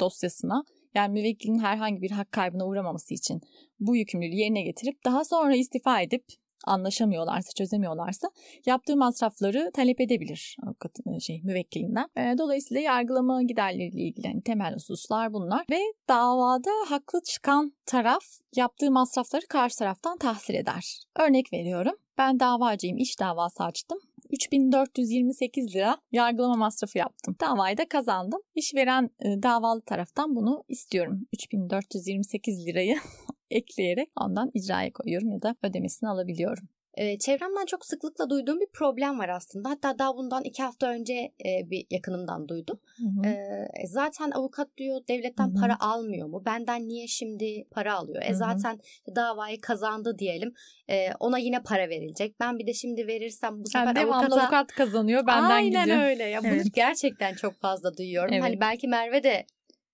[0.00, 3.40] dosyasına yani müvekkilin herhangi bir hak kaybına uğramaması için
[3.80, 6.24] bu yükümlülüğü yerine getirip daha sonra istifa edip
[6.64, 8.30] anlaşamıyorlarsa, çözemiyorlarsa
[8.66, 12.08] yaptığı masrafları talep edebilir avukatın e, şey müvekkilinden.
[12.16, 18.24] E, dolayısıyla yargılama giderleriyle ilgili yani temel hususlar bunlar ve davada haklı çıkan taraf
[18.56, 21.02] yaptığı masrafları karşı taraftan tahsil eder.
[21.16, 21.94] Örnek veriyorum.
[22.18, 23.98] Ben davacıyım, iş davası açtım.
[24.30, 27.36] 3428 lira yargılama masrafı yaptım.
[27.40, 28.40] Davayı da kazandım.
[28.54, 31.26] İşveren e, davalı taraftan bunu istiyorum.
[31.32, 32.96] 3428 lirayı
[33.50, 36.68] ekleyerek ondan icraya koyuyorum ya da ödemesini alabiliyorum.
[36.94, 39.70] E, çevremden çok sıklıkla duyduğum bir problem var aslında.
[39.70, 42.80] Hatta daha bundan iki hafta önce e, bir yakınımdan duydum.
[42.96, 43.32] Hı hı.
[43.32, 45.60] E, zaten avukat diyor devletten hı hı.
[45.60, 46.42] para almıyor mu?
[46.46, 48.22] Benden niye şimdi para alıyor?
[48.22, 48.36] E hı hı.
[48.36, 48.80] zaten
[49.16, 50.54] davayı kazandı diyelim.
[50.90, 52.40] E, ona yine para verilecek.
[52.40, 54.42] Ben bir de şimdi verirsem bu sefer yani avukata...
[54.42, 56.02] avukat kazanıyor benden Aynen gidiyor.
[56.02, 56.24] öyle.
[56.24, 56.64] Ya, evet.
[56.64, 58.32] Bunu gerçekten çok fazla duyuyorum.
[58.32, 58.44] Evet.
[58.44, 59.46] Hani belki Merve de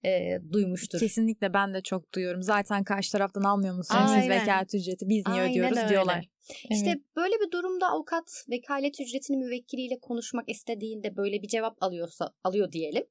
[0.07, 0.99] e, duymuştur.
[0.99, 2.43] Kesinlikle ben de çok duyuyorum.
[2.43, 5.89] Zaten karşı taraftan almıyor musunuz siz vekalet ücreti biz niye Aynen ödüyoruz öyle.
[5.89, 6.29] diyorlar.
[6.51, 6.71] Evet.
[6.71, 12.73] İşte böyle bir durumda avukat vekalet ücretini müvekkiliyle konuşmak istediğinde böyle bir cevap alıyorsa alıyor
[12.73, 13.05] diyelim.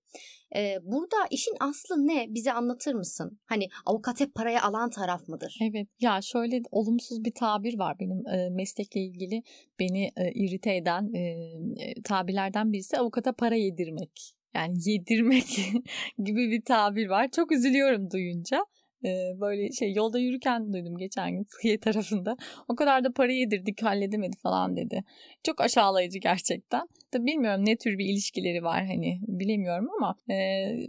[0.55, 2.25] Ee, burada işin aslı ne?
[2.29, 3.39] Bize anlatır mısın?
[3.45, 5.59] Hani avukat hep parayı alan taraf mıdır?
[5.61, 5.87] Evet.
[5.99, 9.43] Ya şöyle olumsuz bir tabir var benim e, meslekle ilgili
[9.79, 15.47] beni e, irite eden e tabirlerden birisi avukata para yedirmek yani yedirmek
[16.23, 17.29] gibi bir tabir var.
[17.31, 18.65] Çok üzülüyorum duyunca.
[19.05, 22.37] Ee, böyle şey yolda yürürken duydum geçen gün Sıhhiye tarafında.
[22.67, 25.03] O kadar da para yedirdik halledemedi falan dedi.
[25.43, 26.87] Çok aşağılayıcı gerçekten.
[27.11, 30.35] Tabii bilmiyorum ne tür bir ilişkileri var hani bilemiyorum ama e,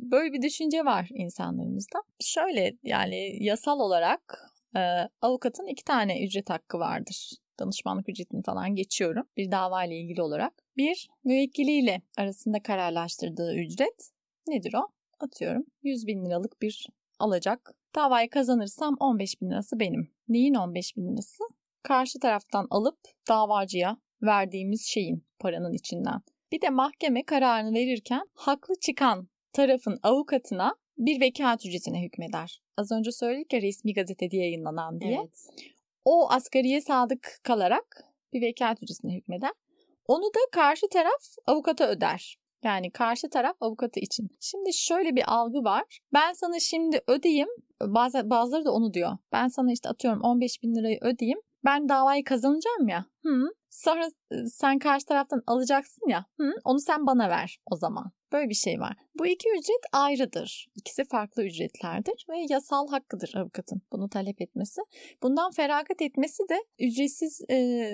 [0.01, 1.99] böyle bir düşünce var insanlarımızda.
[2.21, 4.39] Şöyle yani yasal olarak
[4.77, 4.81] e,
[5.21, 10.53] avukatın iki tane ücret hakkı vardır danışmanlık ücretini falan geçiyorum bir dava ile ilgili olarak.
[10.77, 14.11] Bir, müvekkiliyle arasında kararlaştırdığı ücret
[14.49, 14.89] nedir o?
[15.21, 16.87] Atıyorum 100 bin liralık bir
[17.19, 17.75] alacak.
[17.95, 20.11] Davayı kazanırsam 15 bin lirası benim.
[20.29, 21.45] Neyin 15 bin lirası?
[21.83, 26.23] Karşı taraftan alıp davacıya verdiğimiz şeyin paranın içinden.
[26.53, 32.63] Bir de mahkeme kararını verirken haklı çıkan tarafın avukatına bir vekalet ücretine hükmeder.
[32.77, 35.19] Az önce söyledik ya resmi gazetede yayınlanan diye.
[35.19, 35.49] Evet.
[36.07, 39.53] O asgariye sadık kalarak bir vekalet ücretine hükmeder.
[40.07, 42.39] Onu da karşı taraf avukata öder.
[42.65, 44.29] Yani karşı taraf avukatı için.
[44.41, 45.99] Şimdi şöyle bir algı var.
[46.13, 47.49] Ben sana şimdi ödeyeyim.
[47.83, 49.19] Bazı, bazıları da onu diyor.
[49.33, 51.39] Ben sana işte atıyorum 15 bin lirayı ödeyeyim.
[51.65, 53.05] Ben davayı kazanacağım ya.
[53.23, 53.49] Hı.
[53.77, 54.11] Sonra
[54.47, 56.25] sen karşı taraftan alacaksın ya.
[56.41, 56.53] Hı.
[56.65, 58.13] Onu sen bana ver o zaman.
[58.33, 58.97] Böyle bir şey var.
[59.19, 60.69] Bu iki ücret ayrıdır.
[60.75, 64.81] İkisi farklı ücretlerdir ve yasal hakkıdır avukatın bunu talep etmesi.
[65.23, 67.89] Bundan feragat etmesi de ücretsiz e,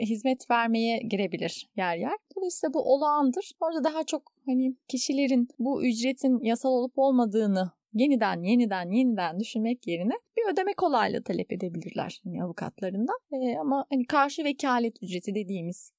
[0.00, 2.16] hizmet vermeye girebilir yer yer.
[2.36, 3.52] Dolayısıyla bu olağandır.
[3.60, 10.14] Orada daha çok hani kişilerin bu ücretin yasal olup olmadığını yeniden yeniden yeniden düşünmek yerine
[10.36, 13.18] bir ödeme kolaylığı talep edebilirler hani avukatlarından.
[13.32, 15.92] E, ama hani karşı vekalet ücreti dediğimiz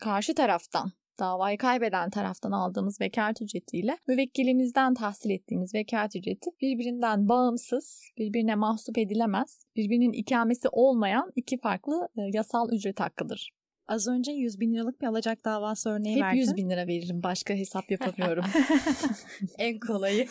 [0.00, 8.02] karşı taraftan davayı kaybeden taraftan aldığımız vekalet ücretiyle müvekkilimizden tahsil ettiğimiz vekalet ücreti birbirinden bağımsız,
[8.18, 13.50] birbirine mahsup edilemez, birbirinin ikamesi olmayan iki farklı e, yasal ücret hakkıdır.
[13.88, 16.38] Az önce 100 bin liralık bir alacak davası örneği Hep verdin.
[16.38, 17.22] 100 bin lira veririm.
[17.22, 18.44] Başka hesap yapamıyorum.
[19.58, 20.26] en kolayı.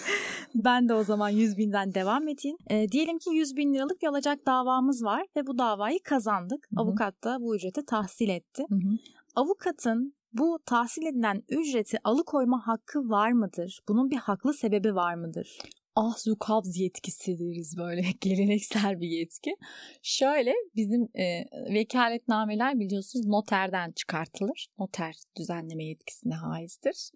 [0.56, 2.58] Ben de o zaman 100 binden devam edeyim.
[2.70, 6.68] E, diyelim ki 100 bin liralık bir alacak davamız var ve bu davayı kazandık.
[6.70, 6.82] Hı hı.
[6.82, 8.66] Avukat da bu ücreti tahsil etti.
[8.70, 8.98] Hı hı.
[9.36, 13.80] Avukatın bu tahsil edilen ücreti alıkoyma hakkı var mıdır?
[13.88, 15.58] Bunun bir haklı sebebi var mıdır?
[15.96, 19.56] Ahzu kabz yetkisi deriz böyle geleneksel bir yetki.
[20.02, 24.68] Şöyle bizim e, vekaletnameler biliyorsunuz noterden çıkartılır.
[24.80, 27.12] Noter düzenleme yetkisine haizdir.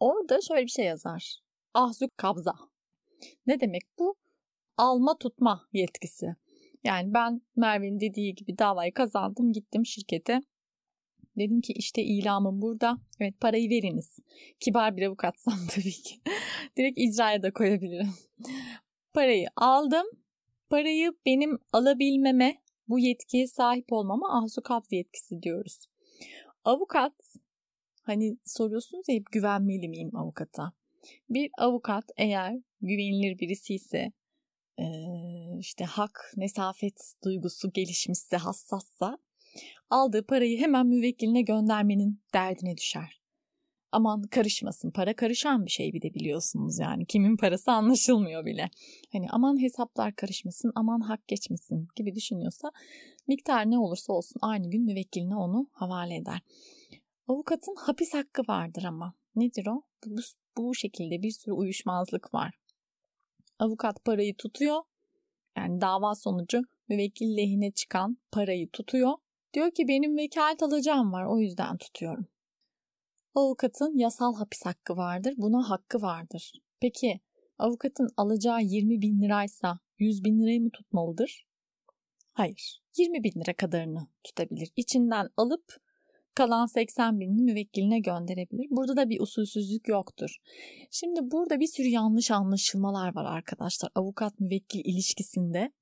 [0.00, 1.36] Orada şöyle bir şey yazar.
[1.74, 2.54] Ahzu kabza.
[3.46, 4.16] Ne demek bu?
[4.76, 6.36] Alma tutma yetkisi.
[6.84, 10.40] Yani ben Merve'nin dediği gibi davayı kazandım gittim şirkete.
[11.38, 12.98] Dedim ki işte ilamım burada.
[13.20, 14.18] Evet parayı veriniz.
[14.60, 16.14] Kibar bir avukatsam tabii ki.
[16.76, 18.14] Direkt icraya da koyabilirim.
[19.12, 20.06] Parayı aldım.
[20.70, 25.86] Parayı benim alabilmeme, bu yetkiye sahip olmama ahzu kabz yetkisi diyoruz.
[26.64, 27.12] Avukat,
[28.02, 30.72] hani soruyorsunuz ya hep güvenmeli miyim avukata?
[31.30, 34.12] Bir avukat eğer güvenilir birisi ise,
[35.58, 39.18] işte hak, nesafet duygusu gelişmişse, hassassa
[39.90, 43.20] aldığı parayı hemen müvekkiline göndermenin derdine düşer.
[43.92, 48.70] Aman karışmasın para karışan bir şey bir de biliyorsunuz yani kimin parası anlaşılmıyor bile.
[49.12, 52.70] Hani aman hesaplar karışmasın aman hak geçmesin gibi düşünüyorsa
[53.26, 56.40] miktar ne olursa olsun aynı gün müvekkiline onu havale eder.
[57.28, 59.82] Avukatın hapis hakkı vardır ama nedir o?
[60.06, 60.16] Bu,
[60.56, 62.54] bu şekilde bir sürü uyuşmazlık var.
[63.58, 64.82] Avukat parayı tutuyor
[65.56, 69.12] yani dava sonucu müvekkil lehine çıkan parayı tutuyor
[69.54, 72.26] Diyor ki benim vekalet alacağım var o yüzden tutuyorum.
[73.34, 75.34] Avukatın yasal hapis hakkı vardır.
[75.36, 76.52] Buna hakkı vardır.
[76.80, 77.20] Peki
[77.58, 81.46] avukatın alacağı 20 bin liraysa 100 bin lirayı mı tutmalıdır?
[82.32, 82.82] Hayır.
[82.98, 84.70] 20 bin lira kadarını tutabilir.
[84.76, 85.64] İçinden alıp
[86.34, 88.66] kalan 80 binini müvekkiline gönderebilir.
[88.70, 90.36] Burada da bir usulsüzlük yoktur.
[90.90, 95.72] Şimdi burada bir sürü yanlış anlaşılmalar var arkadaşlar avukat müvekkil ilişkisinde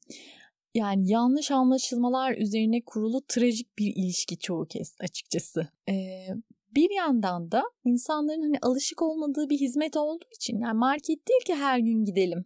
[0.75, 5.69] yani yanlış anlaşılmalar üzerine kurulu trajik bir ilişki çoğu kez açıkçası.
[5.89, 6.27] Ee,
[6.75, 11.55] bir yandan da insanların hani alışık olmadığı bir hizmet olduğu için yani market değil ki
[11.55, 12.45] her gün gidelim.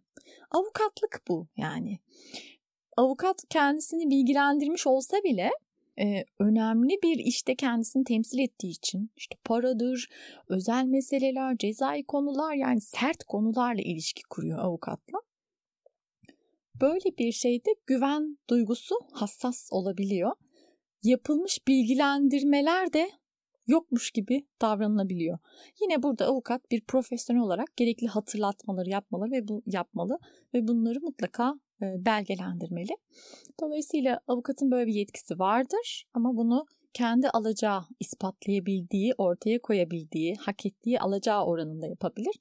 [0.51, 1.99] Avukatlık bu yani.
[2.97, 5.49] Avukat kendisini bilgilendirmiş olsa bile
[5.99, 10.09] e, önemli bir işte kendisini temsil ettiği için işte paradır,
[10.49, 15.19] özel meseleler, cezai konular yani sert konularla ilişki kuruyor avukatla.
[16.81, 20.31] Böyle bir şeyde güven duygusu hassas olabiliyor.
[21.03, 23.09] Yapılmış bilgilendirmeler de
[23.67, 25.37] yokmuş gibi davranılabiliyor.
[25.81, 30.19] Yine burada avukat bir profesyonel olarak gerekli hatırlatmaları yapmalı ve bu yapmalı
[30.53, 32.97] ve bunları mutlaka e, belgelendirmeli.
[33.61, 36.65] Dolayısıyla avukatın böyle bir yetkisi vardır ama bunu
[36.97, 42.35] kendi alacağı ispatlayabildiği, ortaya koyabildiği, hak ettiği alacağı oranında yapabilir.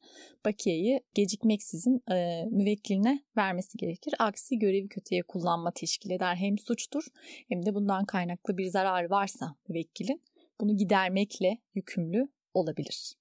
[0.44, 4.14] Bakiyeyi gecikmeksizin e, müvekkiline vermesi gerekir.
[4.18, 6.36] Aksi görevi kötüye kullanma teşkil eder.
[6.36, 7.06] Hem suçtur
[7.48, 10.22] hem de bundan kaynaklı bir zarar varsa müvekkilin
[10.60, 13.16] bunu gidermekle yükümlü olabilir.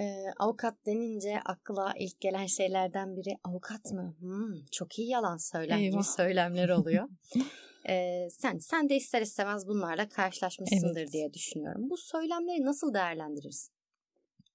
[0.00, 4.16] Ee, avukat denince akla ilk gelen şeylerden biri avukat mı?
[4.18, 7.08] Hmm, çok iyi yalan söylen gibi söylemler oluyor.
[7.88, 11.12] ee, sen sen de ister istemez bunlarla karşılaşmışsındır evet.
[11.12, 11.90] diye düşünüyorum.
[11.90, 13.74] Bu söylemleri nasıl değerlendirirsin?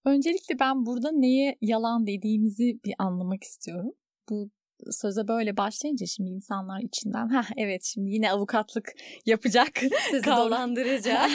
[0.06, 3.92] Öncelikle ben burada neye yalan dediğimizi bir anlamak istiyorum.
[4.30, 4.50] Bu
[4.92, 8.94] söze böyle başlayınca şimdi insanlar içinden ha evet şimdi yine avukatlık
[9.26, 9.70] yapacak.
[10.12, 11.30] Sizi dolandıracak.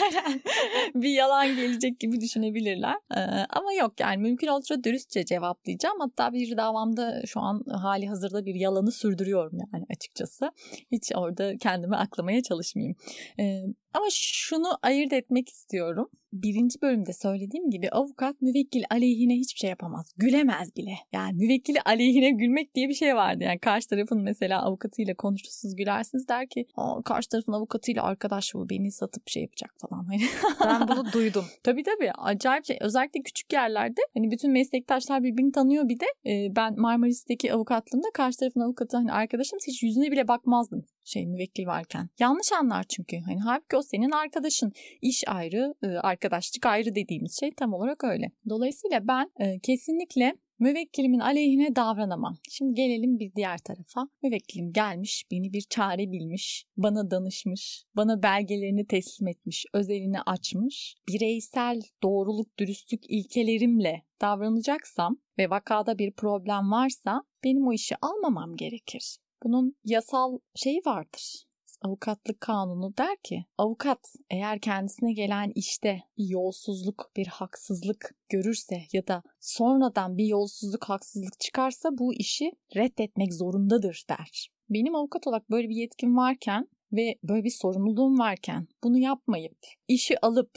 [0.95, 2.97] bir yalan gelecek gibi düşünebilirler.
[3.17, 6.01] Ee, ama yok yani mümkün olduğunca dürüstçe cevaplayacağım.
[6.01, 10.51] Hatta bir davamda şu an hali hazırda bir yalanı sürdürüyorum yani açıkçası.
[10.93, 12.97] Hiç orada kendimi aklamaya çalışmayayım.
[13.41, 16.11] Ee, ama şunu ayırt etmek istiyorum.
[16.33, 20.13] Birinci bölümde söylediğim gibi avukat müvekkil aleyhine hiçbir şey yapamaz.
[20.17, 20.95] Gülemez bile.
[21.13, 23.45] Yani müvekkili aleyhine gülmek diye bir şey vardı.
[23.45, 26.67] Yani karşı tarafın mesela avukatıyla konuşursunuz gülersiniz der ki
[27.05, 30.09] karşı tarafın avukatıyla arkadaş bu beni satıp şey yapacak falan.
[30.65, 31.45] Ben bunu duydum.
[31.63, 32.79] tabii tabii acayip şey.
[32.81, 36.07] Özellikle küçük yerlerde hani bütün meslektaşlar birbirini tanıyor bir de.
[36.27, 41.67] Ee, ben Marmaris'teki avukatlığımda karşı tarafın avukatı hani arkadaşım hiç yüzüne bile bakmazdım şey müvekkil
[41.67, 42.09] varken.
[42.19, 43.19] Yanlış anlar çünkü.
[43.19, 44.73] Hani halbuki o senin arkadaşın.
[45.03, 48.31] İş ayrı, arkadaşlık ayrı dediğimiz şey tam olarak öyle.
[48.49, 49.31] Dolayısıyla ben
[49.63, 52.39] kesinlikle müvekkilimin aleyhine davranamam.
[52.51, 54.09] Şimdi gelelim bir diğer tarafa.
[54.23, 60.97] Müvekkilim gelmiş, beni bir çare bilmiş, bana danışmış, bana belgelerini teslim etmiş, özelini açmış.
[61.09, 69.19] Bireysel doğruluk, dürüstlük ilkelerimle davranacaksam ve vakada bir problem varsa benim o işi almamam gerekir.
[69.43, 71.45] Bunun yasal şeyi vardır.
[71.83, 79.07] avukatlık kanunu der ki avukat eğer kendisine gelen işte bir yolsuzluk, bir haksızlık görürse ya
[79.07, 84.51] da sonradan bir yolsuzluk, haksızlık çıkarsa bu işi reddetmek zorundadır der.
[84.71, 90.21] Benim avukat olarak böyle bir yetkim varken ve böyle bir sorumluluğum varken bunu yapmayıp işi
[90.21, 90.51] alıp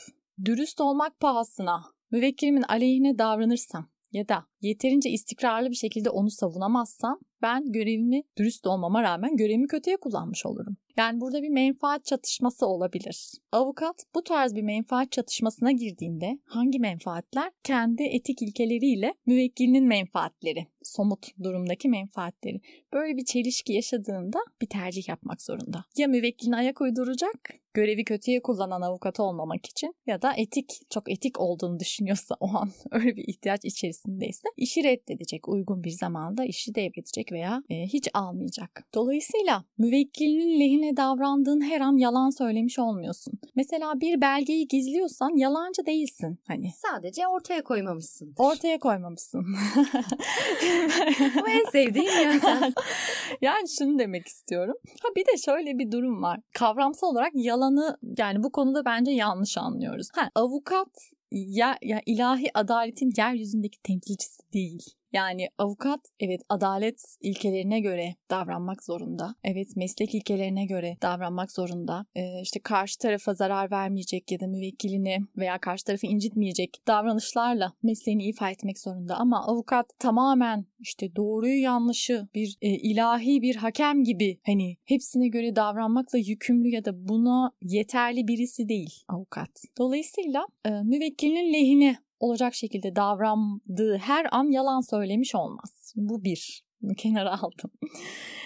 [0.46, 7.72] dürüst olmak pahasına müvekkilimin aleyhine davranırsam ya da yeterince istikrarlı bir şekilde onu savunamazsam ben
[7.72, 10.78] görevimi dürüst olmama rağmen görevimi kötüye kullanmış olurum.
[10.98, 13.32] Yani burada bir menfaat çatışması olabilir.
[13.52, 17.52] Avukat bu tarz bir menfaat çatışmasına girdiğinde hangi menfaatler?
[17.64, 22.62] Kendi etik ilkeleriyle müvekkilinin menfaatleri, somut durumdaki menfaatleri.
[22.94, 25.86] Böyle bir çelişki yaşadığında bir tercih yapmak zorunda.
[25.98, 31.40] Ya müvekkiline ayak uyduracak, görevi kötüye kullanan avukat olmamak için ya da etik, çok etik
[31.40, 35.50] olduğunu düşünüyorsa o an öyle bir ihtiyaç içerisindeyse işi reddedecek.
[35.50, 38.88] Uygun bir zamanda işi devredecek veya e, hiç almayacak.
[38.94, 43.34] Dolayısıyla müvekkilinin lehine davrandığın her an yalan söylemiş olmuyorsun.
[43.56, 46.40] Mesela bir belgeyi gizliyorsan yalancı değilsin.
[46.48, 48.34] Hani Sadece ortaya koymamışsın.
[48.38, 49.46] ortaya koymamışsın.
[51.42, 52.74] Bu en sevdiğim yöntem.
[53.42, 54.76] yani şunu demek istiyorum.
[55.02, 56.40] Ha bir de şöyle bir durum var.
[56.54, 60.08] Kavramsal olarak yalanı yani bu konuda bence yanlış anlıyoruz.
[60.14, 64.86] Ha avukat ya, ya ilahi adaletin yeryüzündeki temsilcisi değil.
[65.14, 69.36] Yani avukat evet adalet ilkelerine göre davranmak zorunda.
[69.44, 72.06] Evet meslek ilkelerine göre davranmak zorunda.
[72.16, 78.24] Ee, işte karşı tarafa zarar vermeyecek ya da müvekkilini veya karşı tarafı incitmeyecek davranışlarla mesleğini
[78.24, 79.16] ifa etmek zorunda.
[79.16, 85.56] Ama avukat tamamen işte doğruyu yanlışı bir e, ilahi bir hakem gibi hani hepsine göre
[85.56, 89.50] davranmakla yükümlü ya da buna yeterli birisi değil avukat.
[89.78, 95.94] Dolayısıyla e, müvekkilinin lehine olacak şekilde davrandığı her an yalan söylemiş olmaz.
[95.96, 96.64] Bu bir.
[96.98, 97.72] Kenara aldım.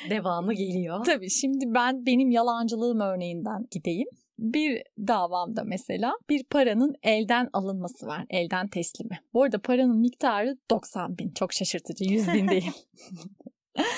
[0.10, 1.06] Devamı geliyor.
[1.06, 4.08] Tabii şimdi ben benim yalancılığım örneğinden gideyim.
[4.40, 8.26] Bir davamda mesela bir paranın elden alınması var.
[8.30, 9.20] Elden teslimi.
[9.34, 11.32] Bu arada paranın miktarı 90 bin.
[11.32, 12.04] Çok şaşırtıcı.
[12.04, 12.72] 100 bin değil.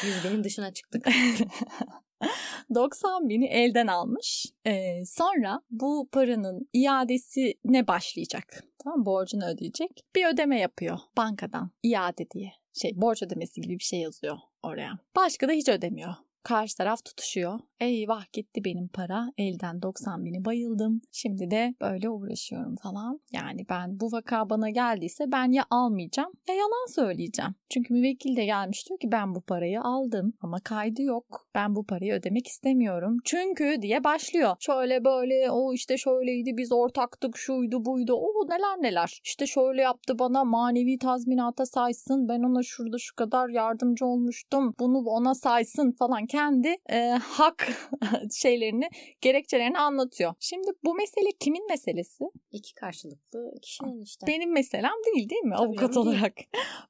[0.05, 1.07] 100 binin dışına çıktık.
[2.75, 4.45] 90 bini elden almış.
[4.65, 8.63] Ee, sonra bu paranın iadesine başlayacak.
[8.83, 9.91] Tamam borcunu ödeyecek.
[10.15, 12.51] Bir ödeme yapıyor bankadan iade diye.
[12.73, 14.99] Şey borç ödemesi gibi bir şey yazıyor oraya.
[15.15, 16.13] Başka da hiç ödemiyor.
[16.43, 17.59] Karşı taraf tutuşuyor.
[17.79, 19.31] Eyvah gitti benim para.
[19.37, 21.01] Elden 90 bini bayıldım.
[21.11, 23.19] Şimdi de böyle uğraşıyorum falan.
[23.31, 27.55] Yani ben bu vaka bana geldiyse ben ya almayacağım ya yalan söyleyeceğim.
[27.69, 31.47] Çünkü müvekkil de gelmiş diyor ki ben bu parayı aldım ama kaydı yok.
[31.55, 33.17] Ben bu parayı ödemek istemiyorum.
[33.25, 34.55] Çünkü diye başlıyor.
[34.59, 38.13] Şöyle böyle o işte şöyleydi biz ortaktık şuydu buydu.
[38.13, 39.19] O neler neler.
[39.23, 42.29] İşte şöyle yaptı bana manevi tazminata saysın.
[42.29, 44.73] Ben ona şurada şu kadar yardımcı olmuştum.
[44.79, 46.25] Bunu ona saysın falan.
[46.27, 47.67] Kendi e, hak
[48.33, 48.89] şeylerini,
[49.21, 50.33] gerekçelerini anlatıyor.
[50.39, 52.23] Şimdi bu mesele kimin meselesi?
[52.51, 54.27] İki karşılıklı kişinin işte.
[54.27, 56.05] Benim meselem değil değil mi Tabii avukat değil.
[56.07, 56.33] olarak?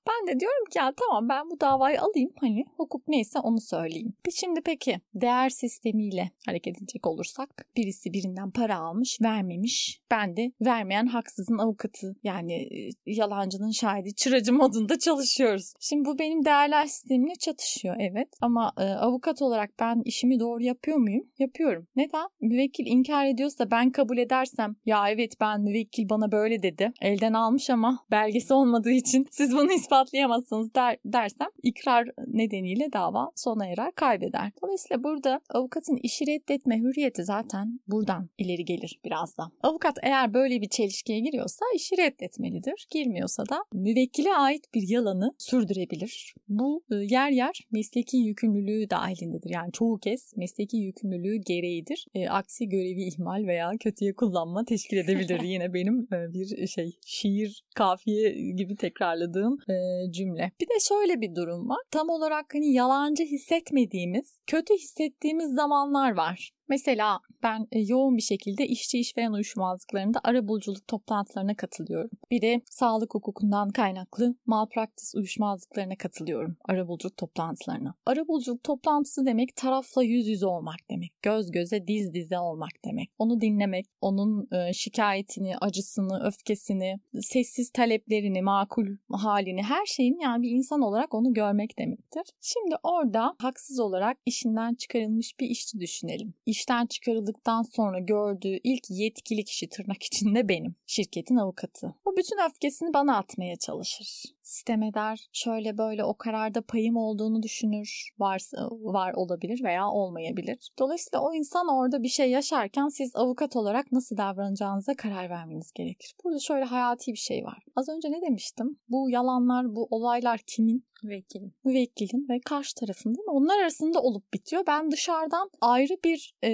[0.08, 4.14] Ben de diyorum ki ya tamam ben bu davayı alayım hani hukuk neyse onu söyleyeyim.
[4.36, 10.02] Şimdi peki değer sistemiyle hareket edecek olursak birisi birinden para almış vermemiş.
[10.12, 12.68] Ben de vermeyen haksızın avukatı yani
[13.06, 15.74] yalancının şahidi çıracı modunda çalışıyoruz.
[15.80, 20.98] Şimdi bu benim değerler sistemimle çatışıyor evet ama e, avukat olarak ben işimi doğru yapıyor
[20.98, 21.24] muyum?
[21.40, 21.88] Yapıyorum.
[21.96, 22.28] Neden?
[22.42, 26.92] Müvekkil inkar ediyorsa ben kabul edersem ya evet ben müvekkil bana böyle dedi.
[27.02, 33.68] Elden almış ama belgesi olmadığı için siz bunu ispatlayamazsınız der, dersem ikrar nedeniyle dava sona
[33.68, 34.52] erer kaybeder.
[34.64, 39.44] Dolayısıyla burada avukatın işi reddetme hürriyeti zaten buradan ileri gelir biraz da.
[39.64, 42.88] Avukat eğer böyle bir çelişkiye giriyorsa işi reddetmelidir.
[42.92, 46.36] Girmiyorsa da müvekkile ait bir yalanı sürdürebilir.
[46.48, 49.50] Bu e, yer yer mesleki yükümlülüğü dahilindedir.
[49.50, 52.06] Yani çoğu kez mesleki yükümlülüğü gereğidir.
[52.16, 55.42] E, aksi görevi ihmal veya kötüye kullanma teşkil edebilir.
[55.44, 60.52] Yine benim e, bir şey şiir kafiye gibi tekrarladığım e, cümle.
[60.62, 61.82] Bir de şöyle bir durum var.
[61.92, 66.52] Tam olarak hani yalancı hissetmediğimiz, kötü hissettiğimiz zamanlar var.
[66.70, 72.10] Mesela ben e, yoğun bir şekilde işçi işveren uyuşmazlıklarında arabuluculuk toplantılarına katılıyorum.
[72.32, 77.96] Bir de sağlık hukukundan kaynaklı malpraktis uyuşmazlıklarına katılıyorum arabuluculuk toplantılarına.
[78.06, 81.22] Arabuluculuk toplantısı demek tarafla yüz yüze olmak demek.
[81.22, 83.12] Göz göze diz dize olmak demek.
[83.18, 90.50] Onu dinlemek, onun e, şikayetini, acısını, öfkesini, sessiz taleplerini, makul halini, her şeyin yani bir
[90.50, 92.24] insan olarak onu görmek demektir.
[92.42, 96.34] Şimdi orada haksız olarak işinden çıkarılmış bir işçi düşünelim.
[96.58, 100.76] İşten çıkarıldıktan sonra gördüğü ilk yetkili kişi tırnak içinde benim.
[100.86, 101.96] Şirketin avukatı.
[102.06, 104.24] O bütün öfkesini bana atmaya çalışır.
[104.44, 108.10] Sistem eder, şöyle böyle o kararda payım olduğunu düşünür.
[108.20, 110.70] Varsa var olabilir veya olmayabilir.
[110.80, 116.14] Dolayısıyla o insan orada bir şey yaşarken siz avukat olarak nasıl davranacağınıza karar vermeniz gerekir.
[116.24, 117.64] Burada şöyle hayati bir şey var.
[117.76, 118.80] Az önce ne demiştim?
[118.90, 120.88] Bu yalanlar, bu olaylar kimin?
[121.04, 121.54] Müvekkilin.
[121.64, 124.64] Müvekkilin ve karşı tarafında onlar arasında olup bitiyor.
[124.68, 126.52] Ben dışarıdan ayrı bir e,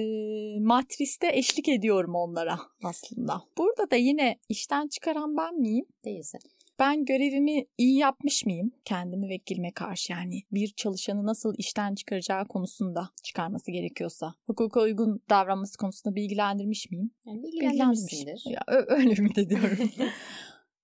[0.60, 3.42] matriste eşlik ediyorum onlara aslında.
[3.58, 5.86] Burada da yine işten çıkaran ben miyim?
[6.06, 6.40] Değilsin.
[6.80, 13.10] Ben görevimi iyi yapmış mıyım kendi müvekkilime karşı yani bir çalışanı nasıl işten çıkaracağı konusunda
[13.24, 17.12] çıkarması gerekiyorsa hukuka uygun davranması konusunda bilgilendirmiş miyim?
[17.26, 18.44] Yani bilgilendirmişsindir.
[18.46, 19.78] Ya, öyle ümit ediyorum.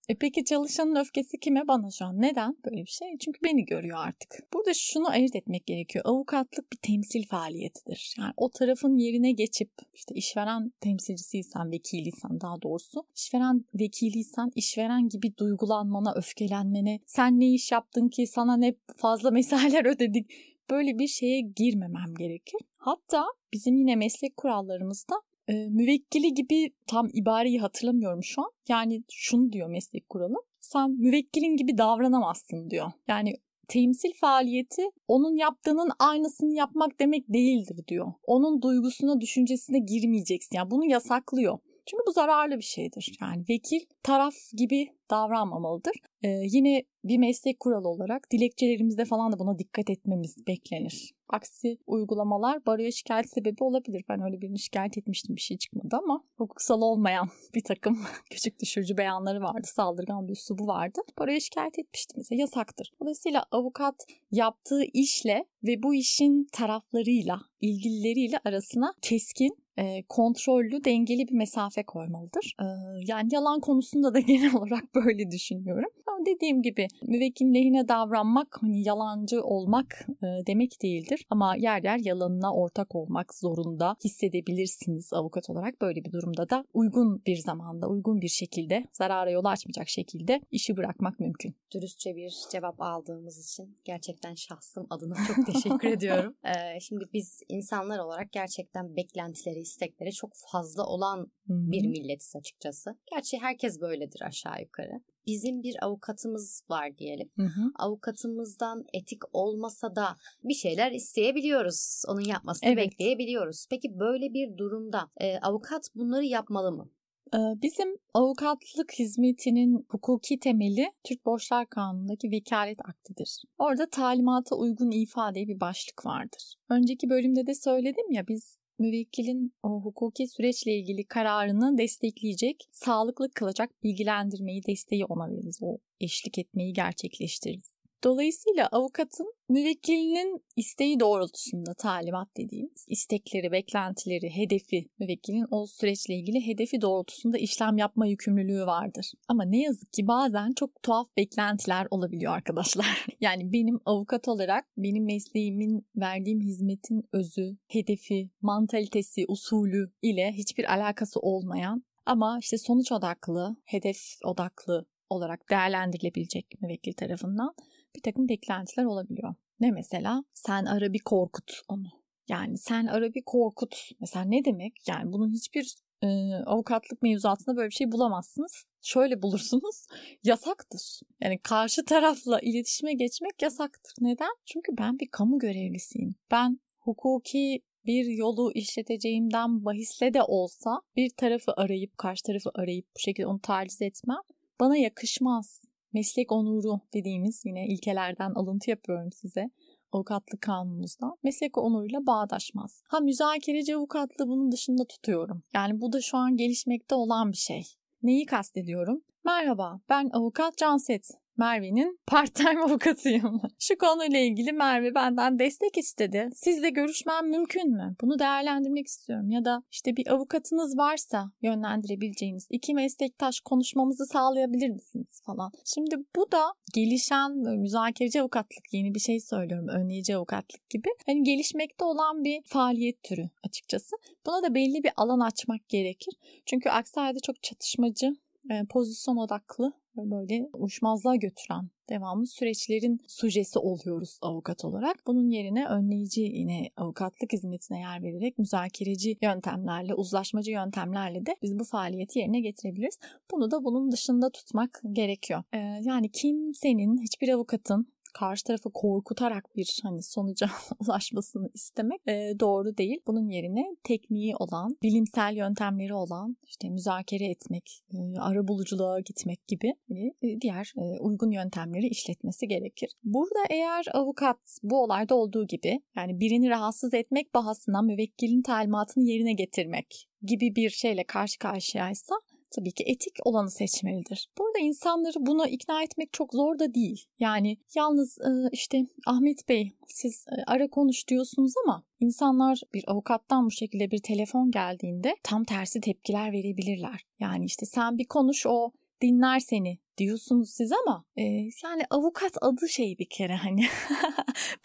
[0.09, 1.67] E peki çalışanın öfkesi kime?
[1.67, 2.21] Bana şu an.
[2.21, 3.07] Neden böyle bir şey?
[3.19, 4.53] Çünkü beni görüyor artık.
[4.53, 6.05] Burada şunu ayırt etmek gerekiyor.
[6.07, 8.15] Avukatlık bir temsil faaliyetidir.
[8.19, 15.37] Yani o tarafın yerine geçip işte işveren temsilcisiysen, vekiliysen daha doğrusu işveren vekiliysen işveren gibi
[15.37, 20.31] duygulanmana, öfkelenmene, sen ne iş yaptın ki sana ne fazla mesailer ödedik
[20.69, 22.59] böyle bir şeye girmemem gerekir.
[22.77, 25.15] Hatta bizim yine meslek kurallarımızda
[25.49, 28.51] e, müvekkili gibi tam ibareyi hatırlamıyorum şu an.
[28.69, 30.35] Yani şunu diyor meslek kuralı.
[30.59, 32.91] Sen müvekkilin gibi davranamazsın diyor.
[33.07, 33.33] Yani
[33.67, 38.13] temsil faaliyeti onun yaptığının aynısını yapmak demek değildir diyor.
[38.23, 40.57] Onun duygusuna, düşüncesine girmeyeceksin.
[40.57, 41.59] Yani bunu yasaklıyor.
[41.85, 43.17] Çünkü bu zararlı bir şeydir.
[43.21, 45.93] Yani vekil taraf gibi davranmamalıdır.
[46.23, 51.13] Ee, yine bir meslek kuralı olarak dilekçelerimizde falan da buna dikkat etmemiz beklenir.
[51.29, 54.03] Aksi uygulamalar baroya şikayet sebebi olabilir.
[54.09, 57.99] Ben öyle birini şikayet etmiştim bir şey çıkmadı ama hukuksal olmayan bir takım
[58.29, 59.67] küçük düşürücü beyanları vardı.
[59.67, 60.99] Saldırgan bir üslubu vardı.
[61.19, 62.91] Baroya şikayet etmiştim mesela yasaktır.
[63.01, 63.95] Dolayısıyla avukat
[64.31, 72.55] yaptığı işle ve bu işin taraflarıyla, ilgilileriyle arasına keskin e, kontrollü, dengeli bir mesafe koymalıdır.
[72.61, 72.65] E,
[73.07, 75.89] yani yalan konusunda da genel olarak böyle düşünüyorum.
[76.25, 81.25] Dediğim gibi müvekkilin lehine davranmak hani yalancı olmak e, demek değildir.
[81.29, 85.81] Ama yer yer yalanına ortak olmak zorunda hissedebilirsiniz avukat olarak.
[85.81, 90.77] Böyle bir durumda da uygun bir zamanda, uygun bir şekilde zarara yol açmayacak şekilde işi
[90.77, 91.55] bırakmak mümkün.
[91.73, 96.35] Dürüstçe bir cevap aldığımız için gerçekten şahsım adına çok teşekkür ediyorum.
[96.45, 102.95] Ee, şimdi biz insanlar olarak gerçekten beklentileri, istekleri çok fazla olan bir milletiz açıkçası.
[103.11, 105.01] Gerçi herkes böyledir aşağı yukarı.
[105.29, 107.29] Bizim bir avukatımız var diyelim.
[107.35, 107.71] Hı hı.
[107.75, 110.07] Avukatımızdan etik olmasa da
[110.43, 112.03] bir şeyler isteyebiliyoruz.
[112.07, 112.77] Onun yapmasını Evet.
[112.77, 113.65] bekleyebiliyoruz.
[113.69, 116.89] Peki böyle bir durumda e, avukat bunları yapmalı mı?
[117.33, 123.43] Ee, Bizim avukatlık hizmetinin hukuki temeli Türk Borçlar Kanunu'ndaki vekalet aktidir.
[123.59, 126.55] Orada talimata uygun ifade bir başlık vardır.
[126.69, 133.83] Önceki bölümde de söyledim ya biz müvekkilin o hukuki süreçle ilgili kararını destekleyecek, sağlıklı kılacak
[133.83, 135.59] bilgilendirmeyi, desteği ona veririz.
[135.61, 137.78] O eşlik etmeyi gerçekleştiririz.
[138.03, 146.81] Dolayısıyla avukatın müvekkilinin isteği doğrultusunda talimat dediğimiz istekleri, beklentileri, hedefi, müvekkilin o süreçle ilgili hedefi
[146.81, 149.11] doğrultusunda işlem yapma yükümlülüğü vardır.
[149.27, 153.05] Ama ne yazık ki bazen çok tuhaf beklentiler olabiliyor arkadaşlar.
[153.21, 161.19] Yani benim avukat olarak benim mesleğimin verdiğim hizmetin özü, hedefi, mantalitesi, usulü ile hiçbir alakası
[161.19, 167.53] olmayan ama işte sonuç odaklı, hedef odaklı olarak değerlendirilebilecek müvekkil tarafından
[167.99, 169.35] bir takım beklentiler olabiliyor.
[169.59, 170.23] Ne mesela?
[170.33, 171.87] Sen ara bir korkut onu.
[172.29, 173.75] Yani sen ara bir korkut.
[173.99, 174.73] Mesela ne demek?
[174.87, 178.63] Yani bunun hiçbir e, avukatlık mevzuatında böyle bir şey bulamazsınız.
[178.81, 179.87] Şöyle bulursunuz.
[180.23, 180.99] Yasaktır.
[181.21, 183.93] Yani karşı tarafla iletişime geçmek yasaktır.
[184.01, 184.35] Neden?
[184.45, 186.15] Çünkü ben bir kamu görevlisiyim.
[186.31, 192.99] Ben hukuki bir yolu işleteceğimden bahisle de olsa bir tarafı arayıp karşı tarafı arayıp bu
[192.99, 194.21] şekilde onu taciz etmem
[194.59, 195.61] bana yakışmaz.
[195.93, 199.49] Meslek onuru dediğimiz yine ilkelerden alıntı yapıyorum size
[199.91, 202.81] avukatlık kanunumuzdan meslek onuruyla bağdaşmaz.
[202.87, 205.43] Ha müzakereci avukatlığı bunun dışında tutuyorum.
[205.53, 207.63] Yani bu da şu an gelişmekte olan bir şey.
[208.03, 209.01] Neyi kastediyorum?
[209.25, 211.18] Merhaba ben avukat Canset.
[211.39, 213.41] Merve'nin part-time avukatıyım.
[213.59, 216.29] Şu konuyla ilgili Merve benden destek istedi.
[216.33, 217.95] Sizle görüşmem mümkün mü?
[218.01, 219.31] Bunu değerlendirmek istiyorum.
[219.31, 225.51] Ya da işte bir avukatınız varsa yönlendirebileceğiniz iki meslektaş konuşmamızı sağlayabilir misiniz falan.
[225.65, 229.67] Şimdi bu da gelişen müzakereci avukatlık yeni bir şey söylüyorum.
[229.67, 230.89] Önleyici avukatlık gibi.
[231.05, 233.95] Hani gelişmekte olan bir faaliyet türü açıkçası.
[234.25, 236.13] Buna da belli bir alan açmak gerekir.
[236.45, 238.13] Çünkü aksi halde çok çatışmacı,
[238.51, 239.73] e, pozisyon odaklı
[240.05, 244.97] böyle uçmazlığa götüren devamlı süreçlerin sujesi oluyoruz avukat olarak.
[245.07, 251.63] Bunun yerine önleyici yine avukatlık hizmetine yer vererek müzakereci yöntemlerle, uzlaşmacı yöntemlerle de biz bu
[251.63, 252.99] faaliyeti yerine getirebiliriz.
[253.31, 255.43] Bunu da bunun dışında tutmak gerekiyor.
[255.53, 260.49] Ee, yani kimsenin, hiçbir avukatın karşı tarafı korkutarak bir hani sonuca
[260.79, 262.99] ulaşmasını istemek e, doğru değil.
[263.07, 269.73] Bunun yerine tekniği olan, bilimsel yöntemleri olan işte müzakere etmek, e, ara buluculuğa gitmek gibi
[269.89, 272.91] hani, e, diğer e, uygun yöntemleri işletmesi gerekir.
[273.03, 279.33] Burada eğer avukat bu olayda olduğu gibi yani birini rahatsız etmek bahasına müvekkilin talimatını yerine
[279.33, 282.15] getirmek gibi bir şeyle karşı karşıyaysa
[282.51, 284.29] tabii ki etik olanı seçmelidir.
[284.37, 287.05] Burada insanları buna ikna etmek çok zor da değil.
[287.19, 293.45] Yani yalnız e, işte Ahmet Bey siz e, ara konuş diyorsunuz ama insanlar bir avukattan
[293.45, 297.05] bu şekilde bir telefon geldiğinde tam tersi tepkiler verebilirler.
[297.19, 298.71] Yani işte sen bir konuş o
[299.01, 301.23] dinler seni diyorsunuz siz ama e,
[301.63, 303.65] yani avukat adı şey bir kere hani.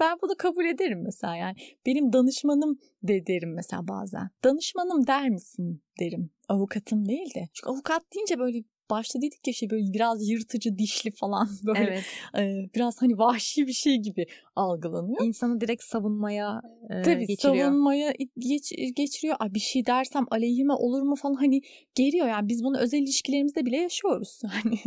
[0.01, 1.57] Ben bunu kabul ederim mesela yani.
[1.87, 4.31] Benim danışmanım de derim mesela bazen.
[4.45, 6.31] Danışmanım der misin derim.
[6.49, 7.49] Avukatım değil de.
[7.53, 12.05] Çünkü avukat deyince böyle başta dedik ya şey böyle biraz yırtıcı dişli falan böyle evet.
[12.39, 14.27] e, biraz hani vahşi bir şey gibi
[14.57, 15.25] algılanıyor.
[15.25, 17.67] İnsanı direkt savunmaya e, Tabii, geçiriyor.
[17.67, 19.37] savunmaya geç, geçiriyor.
[19.39, 21.61] Ay bir şey dersem aleyhime olur mu falan hani
[21.95, 24.41] geliyor yani biz bunu özel ilişkilerimizde bile yaşıyoruz.
[24.65, 24.79] Hani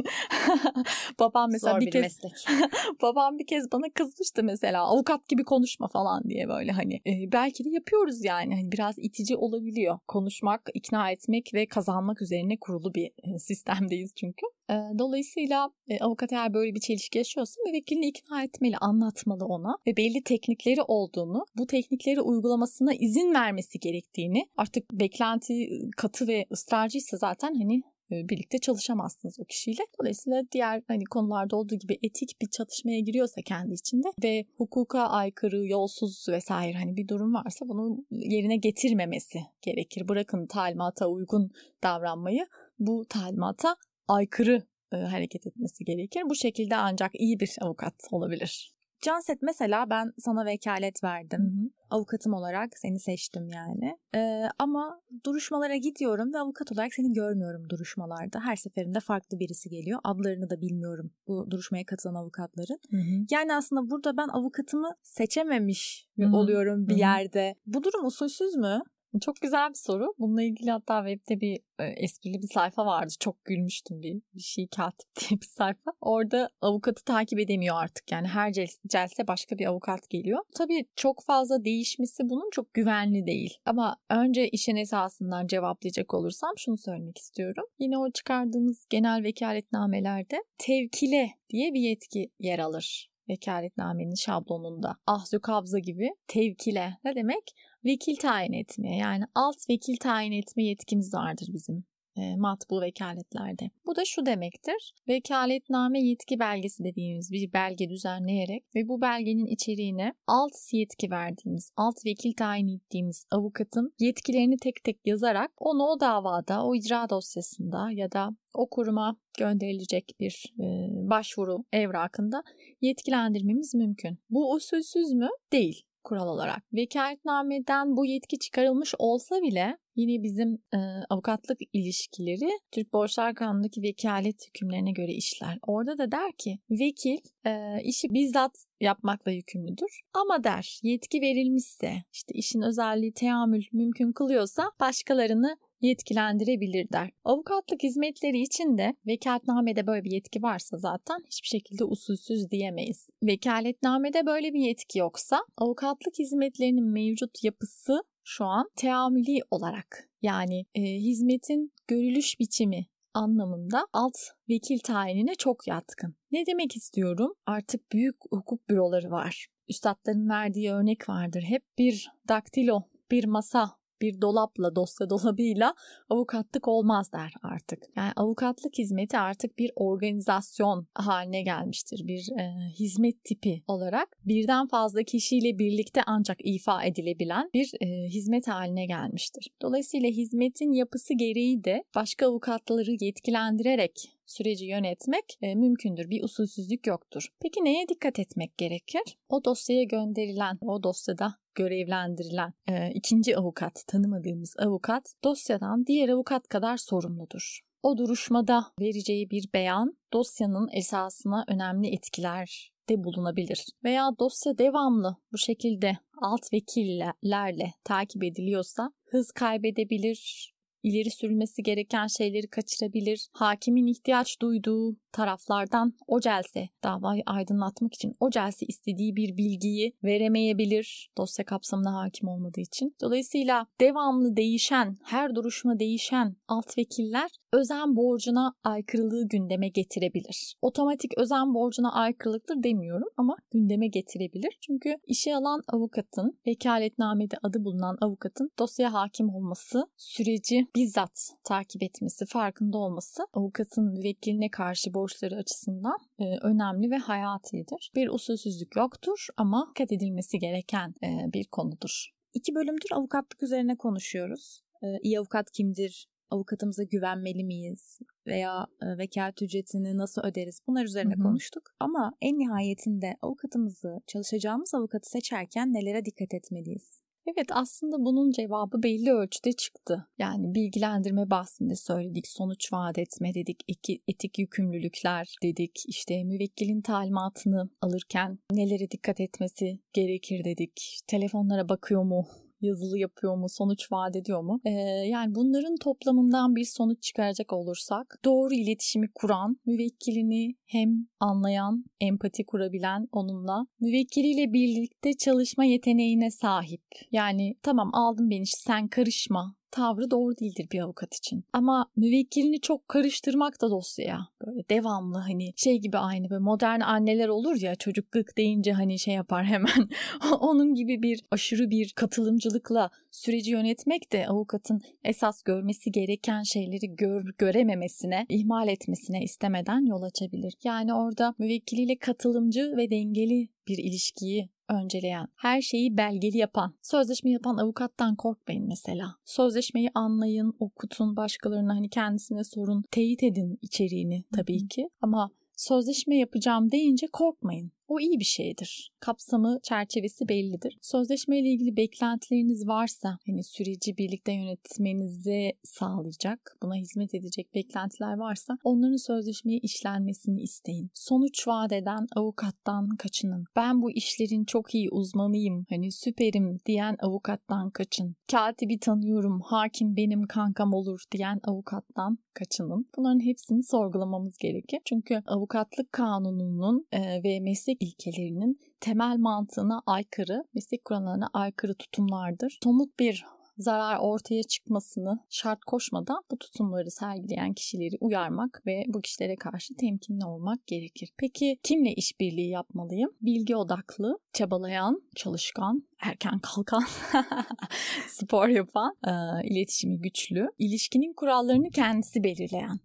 [1.20, 2.32] babam mesela Zor bir, bir kez meslek.
[3.02, 7.66] babam bir kez bana kızmıştı mesela avukat gibi konuşma falan diye böyle hani e, belki
[7.66, 10.00] de yapıyoruz yani hani biraz itici olabiliyor.
[10.08, 14.46] Konuşmak, ikna etmek ve kazanmak üzerine kurulu bir sistemdeyiz çünkü.
[14.70, 20.82] Dolayısıyla avukat eğer böyle bir çelişki yaşıyorsa müvekkilini ikna etmeli, anlatmalı ona ve belli teknikleri
[20.82, 28.58] olduğunu, bu teknikleri uygulamasına izin vermesi gerektiğini, artık beklenti katı ve ısrarcıysa zaten hani birlikte
[28.58, 29.82] çalışamazsınız o kişiyle.
[30.00, 35.68] Dolayısıyla diğer hani konularda olduğu gibi etik bir çatışmaya giriyorsa kendi içinde ve hukuka aykırı,
[35.68, 40.08] yolsuz vesaire hani bir durum varsa bunu yerine getirmemesi gerekir.
[40.08, 41.52] Bırakın talimata uygun
[41.84, 42.48] davranmayı
[42.80, 43.76] bu talimata
[44.08, 46.24] aykırı e, hareket etmesi gerekir.
[46.30, 48.78] Bu şekilde ancak iyi bir avukat olabilir.
[49.02, 51.40] Canset mesela ben sana vekalet verdim.
[51.40, 51.70] Hı hı.
[51.90, 53.98] Avukatım olarak seni seçtim yani.
[54.16, 58.40] Ee, ama duruşmalara gidiyorum ve avukat olarak seni görmüyorum duruşmalarda.
[58.40, 60.00] Her seferinde farklı birisi geliyor.
[60.04, 62.80] Adlarını da bilmiyorum bu duruşmaya katılan avukatların.
[62.92, 63.26] Hı hı.
[63.32, 66.36] Yani aslında burada ben avukatımı seçememiş hı hı.
[66.36, 67.00] oluyorum bir hı hı.
[67.00, 67.56] yerde.
[67.66, 68.82] Bu durum usulsüz mü?
[69.22, 70.14] Çok güzel bir soru.
[70.20, 73.14] Bununla ilgili hatta webde bir e, esprili bir sayfa vardı.
[73.20, 75.92] Çok gülmüştüm bir, bir şey katip diye bir sayfa.
[76.02, 78.12] Orada avukatı takip edemiyor artık.
[78.12, 78.54] Yani her
[78.88, 80.40] celse başka bir avukat geliyor.
[80.56, 83.58] Tabii çok fazla değişmesi bunun çok güvenli değil.
[83.66, 87.66] Ama önce işin esasından cevaplayacak olursam şunu söylemek istiyorum.
[87.80, 94.96] Yine o çıkardığımız genel vekaletnamelerde tevkile diye bir yetki yer alır vekaletnamenin şablonunda.
[95.08, 97.54] Ahzü kabza gibi tevkile ne demek?
[97.88, 101.86] vekil tayin etmeye yani alt vekil tayin etme yetkimiz vardır bizim
[102.18, 103.70] e, matbu vekaletlerde.
[103.86, 104.94] Bu da şu demektir.
[105.08, 112.06] Vekaletname yetki belgesi dediğimiz bir belge düzenleyerek ve bu belgenin içeriğine alt yetki verdiğimiz, alt
[112.06, 118.12] vekil tayin ettiğimiz avukatın yetkilerini tek tek yazarak onu o davada, o icra dosyasında ya
[118.12, 120.66] da o kuruma gönderilecek bir e,
[121.10, 122.44] başvuru evrakında
[122.82, 124.20] yetkilendirmemiz mümkün.
[124.30, 125.30] Bu usulsüz mü?
[125.52, 126.64] Değil kural olarak.
[126.74, 130.78] Vekaletnameden bu yetki çıkarılmış olsa bile yine bizim e,
[131.10, 135.60] avukatlık ilişkileri Türk Borçlar Kanunu'ndaki vekalet hükümlerine göre işler.
[135.68, 140.02] Orada da der ki vekil e, işi bizzat yapmakla yükümlüdür.
[140.14, 147.10] Ama der yetki verilmişse işte işin özelliği teamül mümkün kılıyorsa başkalarını yetkilendirebilir der.
[147.24, 153.10] Avukatlık hizmetleri için de vekaletnamede böyle bir yetki varsa zaten hiçbir şekilde usulsüz diyemeyiz.
[153.24, 160.82] Vekaletnamede böyle bir yetki yoksa avukatlık hizmetlerinin mevcut yapısı şu an teamüli olarak yani e,
[160.82, 164.18] hizmetin görülüş biçimi anlamında alt
[164.50, 166.16] vekil tayinine çok yatkın.
[166.32, 167.34] Ne demek istiyorum?
[167.46, 169.48] Artık büyük hukuk büroları var.
[169.70, 171.42] Üstadların verdiği örnek vardır.
[171.42, 175.74] Hep bir daktilo, bir masa bir dolapla, dosya dolabıyla
[176.10, 177.80] avukatlık olmaz der artık.
[177.96, 182.08] Yani avukatlık hizmeti artık bir organizasyon haline gelmiştir.
[182.08, 188.48] Bir e, hizmet tipi olarak birden fazla kişiyle birlikte ancak ifa edilebilen bir e, hizmet
[188.48, 189.50] haline gelmiştir.
[189.62, 196.10] Dolayısıyla hizmetin yapısı gereği de başka avukatları yetkilendirerek süreci yönetmek e, mümkündür.
[196.10, 197.28] Bir usulsüzlük yoktur.
[197.42, 199.18] Peki neye dikkat etmek gerekir?
[199.30, 206.78] O dosyaya gönderilen, o dosyada görevlendirilen e, ikinci avukat, tanımadığımız avukat dosyadan diğer avukat kadar
[206.78, 207.60] sorumludur.
[207.84, 213.66] o duruşmada vereceği bir beyan dosyanın esasına önemli etkiler de bulunabilir.
[213.84, 220.54] Veya dosya devamlı bu şekilde alt vekillerle takip ediliyorsa hız kaybedebilir,
[220.88, 223.28] ileri sürülmesi gereken şeyleri kaçırabilir.
[223.32, 231.10] Hakimin ihtiyaç duyduğu taraflardan o celse davayı aydınlatmak için o celse istediği bir bilgiyi veremeyebilir
[231.18, 232.96] dosya kapsamına hakim olmadığı için.
[233.02, 240.56] Dolayısıyla devamlı değişen, her duruşma değişen alt vekiller özen borcuna aykırılığı gündeme getirebilir.
[240.62, 244.58] Otomatik özen borcuna aykırılıktır demiyorum ama gündeme getirebilir.
[244.62, 252.26] Çünkü işe alan avukatın, vekaletnamede adı bulunan avukatın dosyaya hakim olması, süreci bizzat takip etmesi,
[252.26, 257.92] farkında olması avukatın müvekkiline karşı borçları açısından e, önemli ve hayatidir.
[257.96, 262.08] Bir usulsüzlük yoktur ama dikkat edilmesi gereken e, bir konudur.
[262.34, 264.62] İki bölümdür avukatlık üzerine konuşuyoruz.
[264.84, 266.08] E, iyi avukat kimdir?
[266.30, 268.00] Avukatımıza güvenmeli miyiz?
[268.28, 270.60] Veya e, vekalet ücretini nasıl öderiz?
[270.68, 271.24] Bunlar üzerine Hı-hı.
[271.24, 271.64] konuştuk.
[271.80, 277.07] Ama en nihayetinde avukatımızı, çalışacağımız avukatı seçerken nelere dikkat etmeliyiz?
[277.28, 280.08] Evet aslında bunun cevabı belli ölçüde çıktı.
[280.18, 283.62] Yani bilgilendirme bahsinde söyledik, sonuç vaat etme dedik,
[284.08, 292.28] etik yükümlülükler dedik, işte müvekkilin talimatını alırken nelere dikkat etmesi gerekir dedik, telefonlara bakıyor mu
[292.62, 294.60] yazılı yapıyor mu, sonuç vaat ediyor mu?
[294.66, 294.72] Ee,
[295.08, 303.08] yani bunların toplamından bir sonuç çıkaracak olursak doğru iletişimi kuran, müvekkilini hem anlayan, empati kurabilen
[303.12, 306.84] onunla, müvekkiliyle birlikte çalışma yeteneğine sahip.
[307.12, 311.44] Yani tamam aldım beni sen karışma tavrı doğru değildir bir avukat için.
[311.54, 317.28] Ama müvekkilini çok karıştırmak da dosyaya böyle devamlı hani şey gibi aynı böyle modern anneler
[317.28, 319.90] olur ya çocuk gık deyince hani şey yapar hemen.
[320.40, 327.26] Onun gibi bir aşırı bir katılımcılıkla süreci yönetmek de avukatın esas görmesi gereken şeyleri gör,
[327.38, 330.54] görememesine, ihmal etmesine istemeden yol açabilir.
[330.64, 337.58] Yani orada müvekkiliyle katılımcı ve dengeli bir ilişkiyi önceleyen, her şeyi belgeli yapan, sözleşme yapan
[337.58, 339.16] avukattan korkmayın mesela.
[339.26, 344.90] Sözleşmeyi anlayın, okutun, başkalarına hani kendisine sorun, teyit edin içeriğini tabii ki.
[345.02, 347.72] Ama sözleşme yapacağım deyince korkmayın.
[347.88, 348.92] O iyi bir şeydir.
[349.00, 350.78] Kapsamı, çerçevesi bellidir.
[350.82, 358.58] Sözleşme ile ilgili beklentileriniz varsa, hani süreci birlikte yönetmenizi sağlayacak, buna hizmet edecek beklentiler varsa
[358.64, 360.90] onların sözleşmeye işlenmesini isteyin.
[360.94, 363.46] Sonuç vaat eden avukattan kaçının.
[363.56, 368.16] Ben bu işlerin çok iyi uzmanıyım, hani süperim diyen avukattan kaçın.
[368.32, 372.90] Katibi tanıyorum, hakim benim kankam olur diyen avukattan kaçının.
[372.98, 374.80] Bunların hepsini sorgulamamız gerekir.
[374.86, 376.88] Çünkü avukatlık kanununun
[377.24, 382.60] ve meslek ilkelerinin temel mantığına aykırı, meslek kurallarına aykırı tutumlardır.
[382.64, 383.26] Somut bir
[383.58, 390.26] zarar ortaya çıkmasını şart koşmadan bu tutumları sergileyen kişileri uyarmak ve bu kişilere karşı temkinli
[390.26, 391.10] olmak gerekir.
[391.18, 393.12] Peki kimle işbirliği yapmalıyım?
[393.22, 396.84] Bilgi odaklı, çabalayan, çalışkan, erken kalkan,
[398.08, 398.96] spor yapan,
[399.44, 402.80] iletişimi güçlü, ilişkinin kurallarını kendisi belirleyen.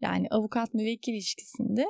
[0.00, 1.84] Yani avukat müvekkil ilişkisinde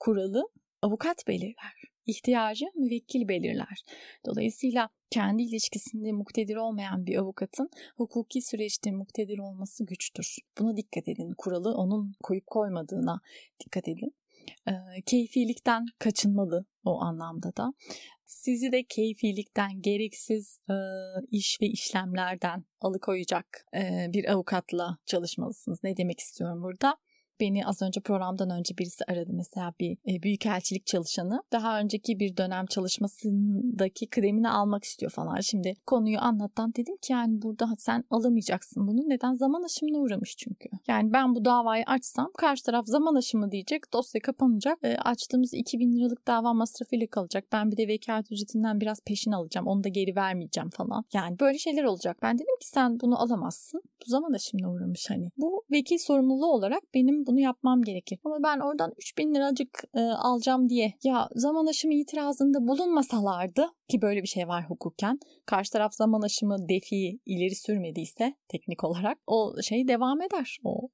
[0.00, 0.48] kuralı
[0.82, 3.84] avukat belirler ihtiyacı müvekkil belirler.
[4.26, 10.36] Dolayısıyla kendi ilişkisinde muktedir olmayan bir avukatın hukuki süreçte muktedir olması güçtür.
[10.58, 11.34] Buna dikkat edin.
[11.38, 13.20] Kuralı onun koyup koymadığına
[13.64, 14.14] dikkat edin.
[14.68, 14.72] E,
[15.06, 17.72] keyfilikten kaçınmalı o anlamda da.
[18.24, 20.74] Sizi de keyfilikten, gereksiz e,
[21.30, 25.78] iş ve işlemlerden alıkoyacak e, bir avukatla çalışmalısınız.
[25.84, 26.96] Ne demek istiyorum burada?
[27.40, 31.42] Beni az önce programdan önce birisi aradı mesela bir e, büyükelçilik çalışanı.
[31.52, 35.40] Daha önceki bir dönem çalışmasındaki kremini almak istiyor falan.
[35.40, 39.00] Şimdi konuyu anlattan dedim ki yani burada sen alamayacaksın bunu.
[39.08, 39.34] Neden?
[39.34, 40.68] Zaman aşımına uğramış çünkü.
[40.88, 43.92] Yani ben bu davayı açsam karşı taraf zaman aşımı diyecek.
[43.92, 44.78] Dosya kapanacak.
[44.82, 47.44] E, açtığımız 2000 liralık dava masrafıyla kalacak.
[47.52, 49.66] Ben bir de vekalet ücretinden biraz peşin alacağım.
[49.66, 51.04] Onu da geri vermeyeceğim falan.
[51.14, 52.16] Yani böyle şeyler olacak.
[52.22, 53.82] Ben dedim ki sen bunu alamazsın.
[54.06, 55.30] Bu zaman aşımına uğramış hani.
[55.36, 58.18] Bu vekil sorumluluğu olarak benim bu bunu yapmam gerekir.
[58.24, 64.22] Ama ben oradan 3000 liracık e, alacağım diye ya zaman aşımı itirazında bulunmasalardı ki böyle
[64.22, 65.18] bir şey var hukuken.
[65.46, 70.58] Karşı taraf zaman aşımı defi ileri sürmediyse teknik olarak o şey devam eder.
[70.64, 70.88] O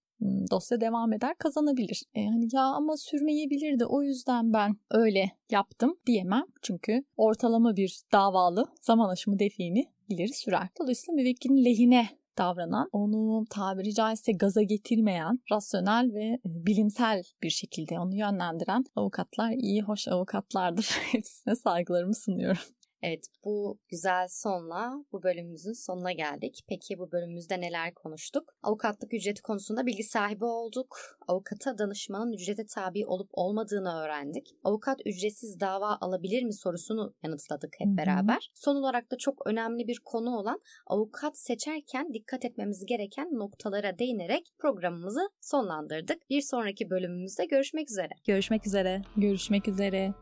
[0.51, 2.03] dosya devam eder kazanabilir.
[2.15, 6.45] E hani ya ama sürmeyebilirdi o yüzden ben öyle yaptım diyemem.
[6.63, 10.69] Çünkü ortalama bir davalı zaman aşımı defini ileri sürer.
[10.81, 12.09] Dolayısıyla müvekkilin lehine
[12.39, 19.51] davranan, onu tabiri caizse gaza getirmeyen, rasyonel ve e, bilimsel bir şekilde onu yönlendiren avukatlar
[19.51, 20.85] iyi, hoş avukatlardır.
[21.13, 22.63] Hepsine saygılarımı sunuyorum.
[23.03, 26.65] Evet bu güzel sonla bu bölümümüzün sonuna geldik.
[26.69, 28.55] Peki bu bölümümüzde neler konuştuk?
[28.63, 30.97] Avukatlık ücreti konusunda bilgi sahibi olduk.
[31.29, 34.55] Avukata danışmanın ücrete tabi olup olmadığını öğrendik.
[34.65, 38.51] Avukat ücretsiz dava alabilir mi sorusunu yanıtladık hep beraber.
[38.55, 44.53] Son olarak da çok önemli bir konu olan avukat seçerken dikkat etmemiz gereken noktalara değinerek
[44.59, 46.31] programımızı sonlandırdık.
[46.31, 48.13] Bir sonraki bölümümüzde görüşmek üzere.
[48.27, 49.03] Görüşmek üzere.
[49.17, 50.15] Görüşmek üzere.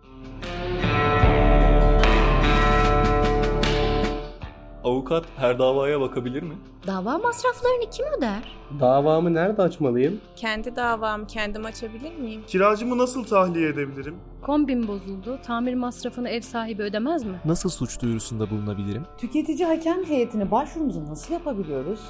[4.87, 6.55] Avukat her davaya bakabilir mi?
[6.87, 8.57] Dava masraflarını kim öder?
[8.81, 10.21] Davamı nerede açmalıyım?
[10.37, 12.43] Kendi davamı kendim açabilir miyim?
[12.47, 14.15] Kiracımı nasıl tahliye edebilirim?
[14.43, 15.39] Kombin bozuldu.
[15.47, 17.41] Tamir masrafını ev sahibi ödemez mi?
[17.45, 19.03] Nasıl suç duyurusunda bulunabilirim?
[19.19, 22.01] Tüketici hakem heyetine başvurumuzu nasıl yapabiliyoruz?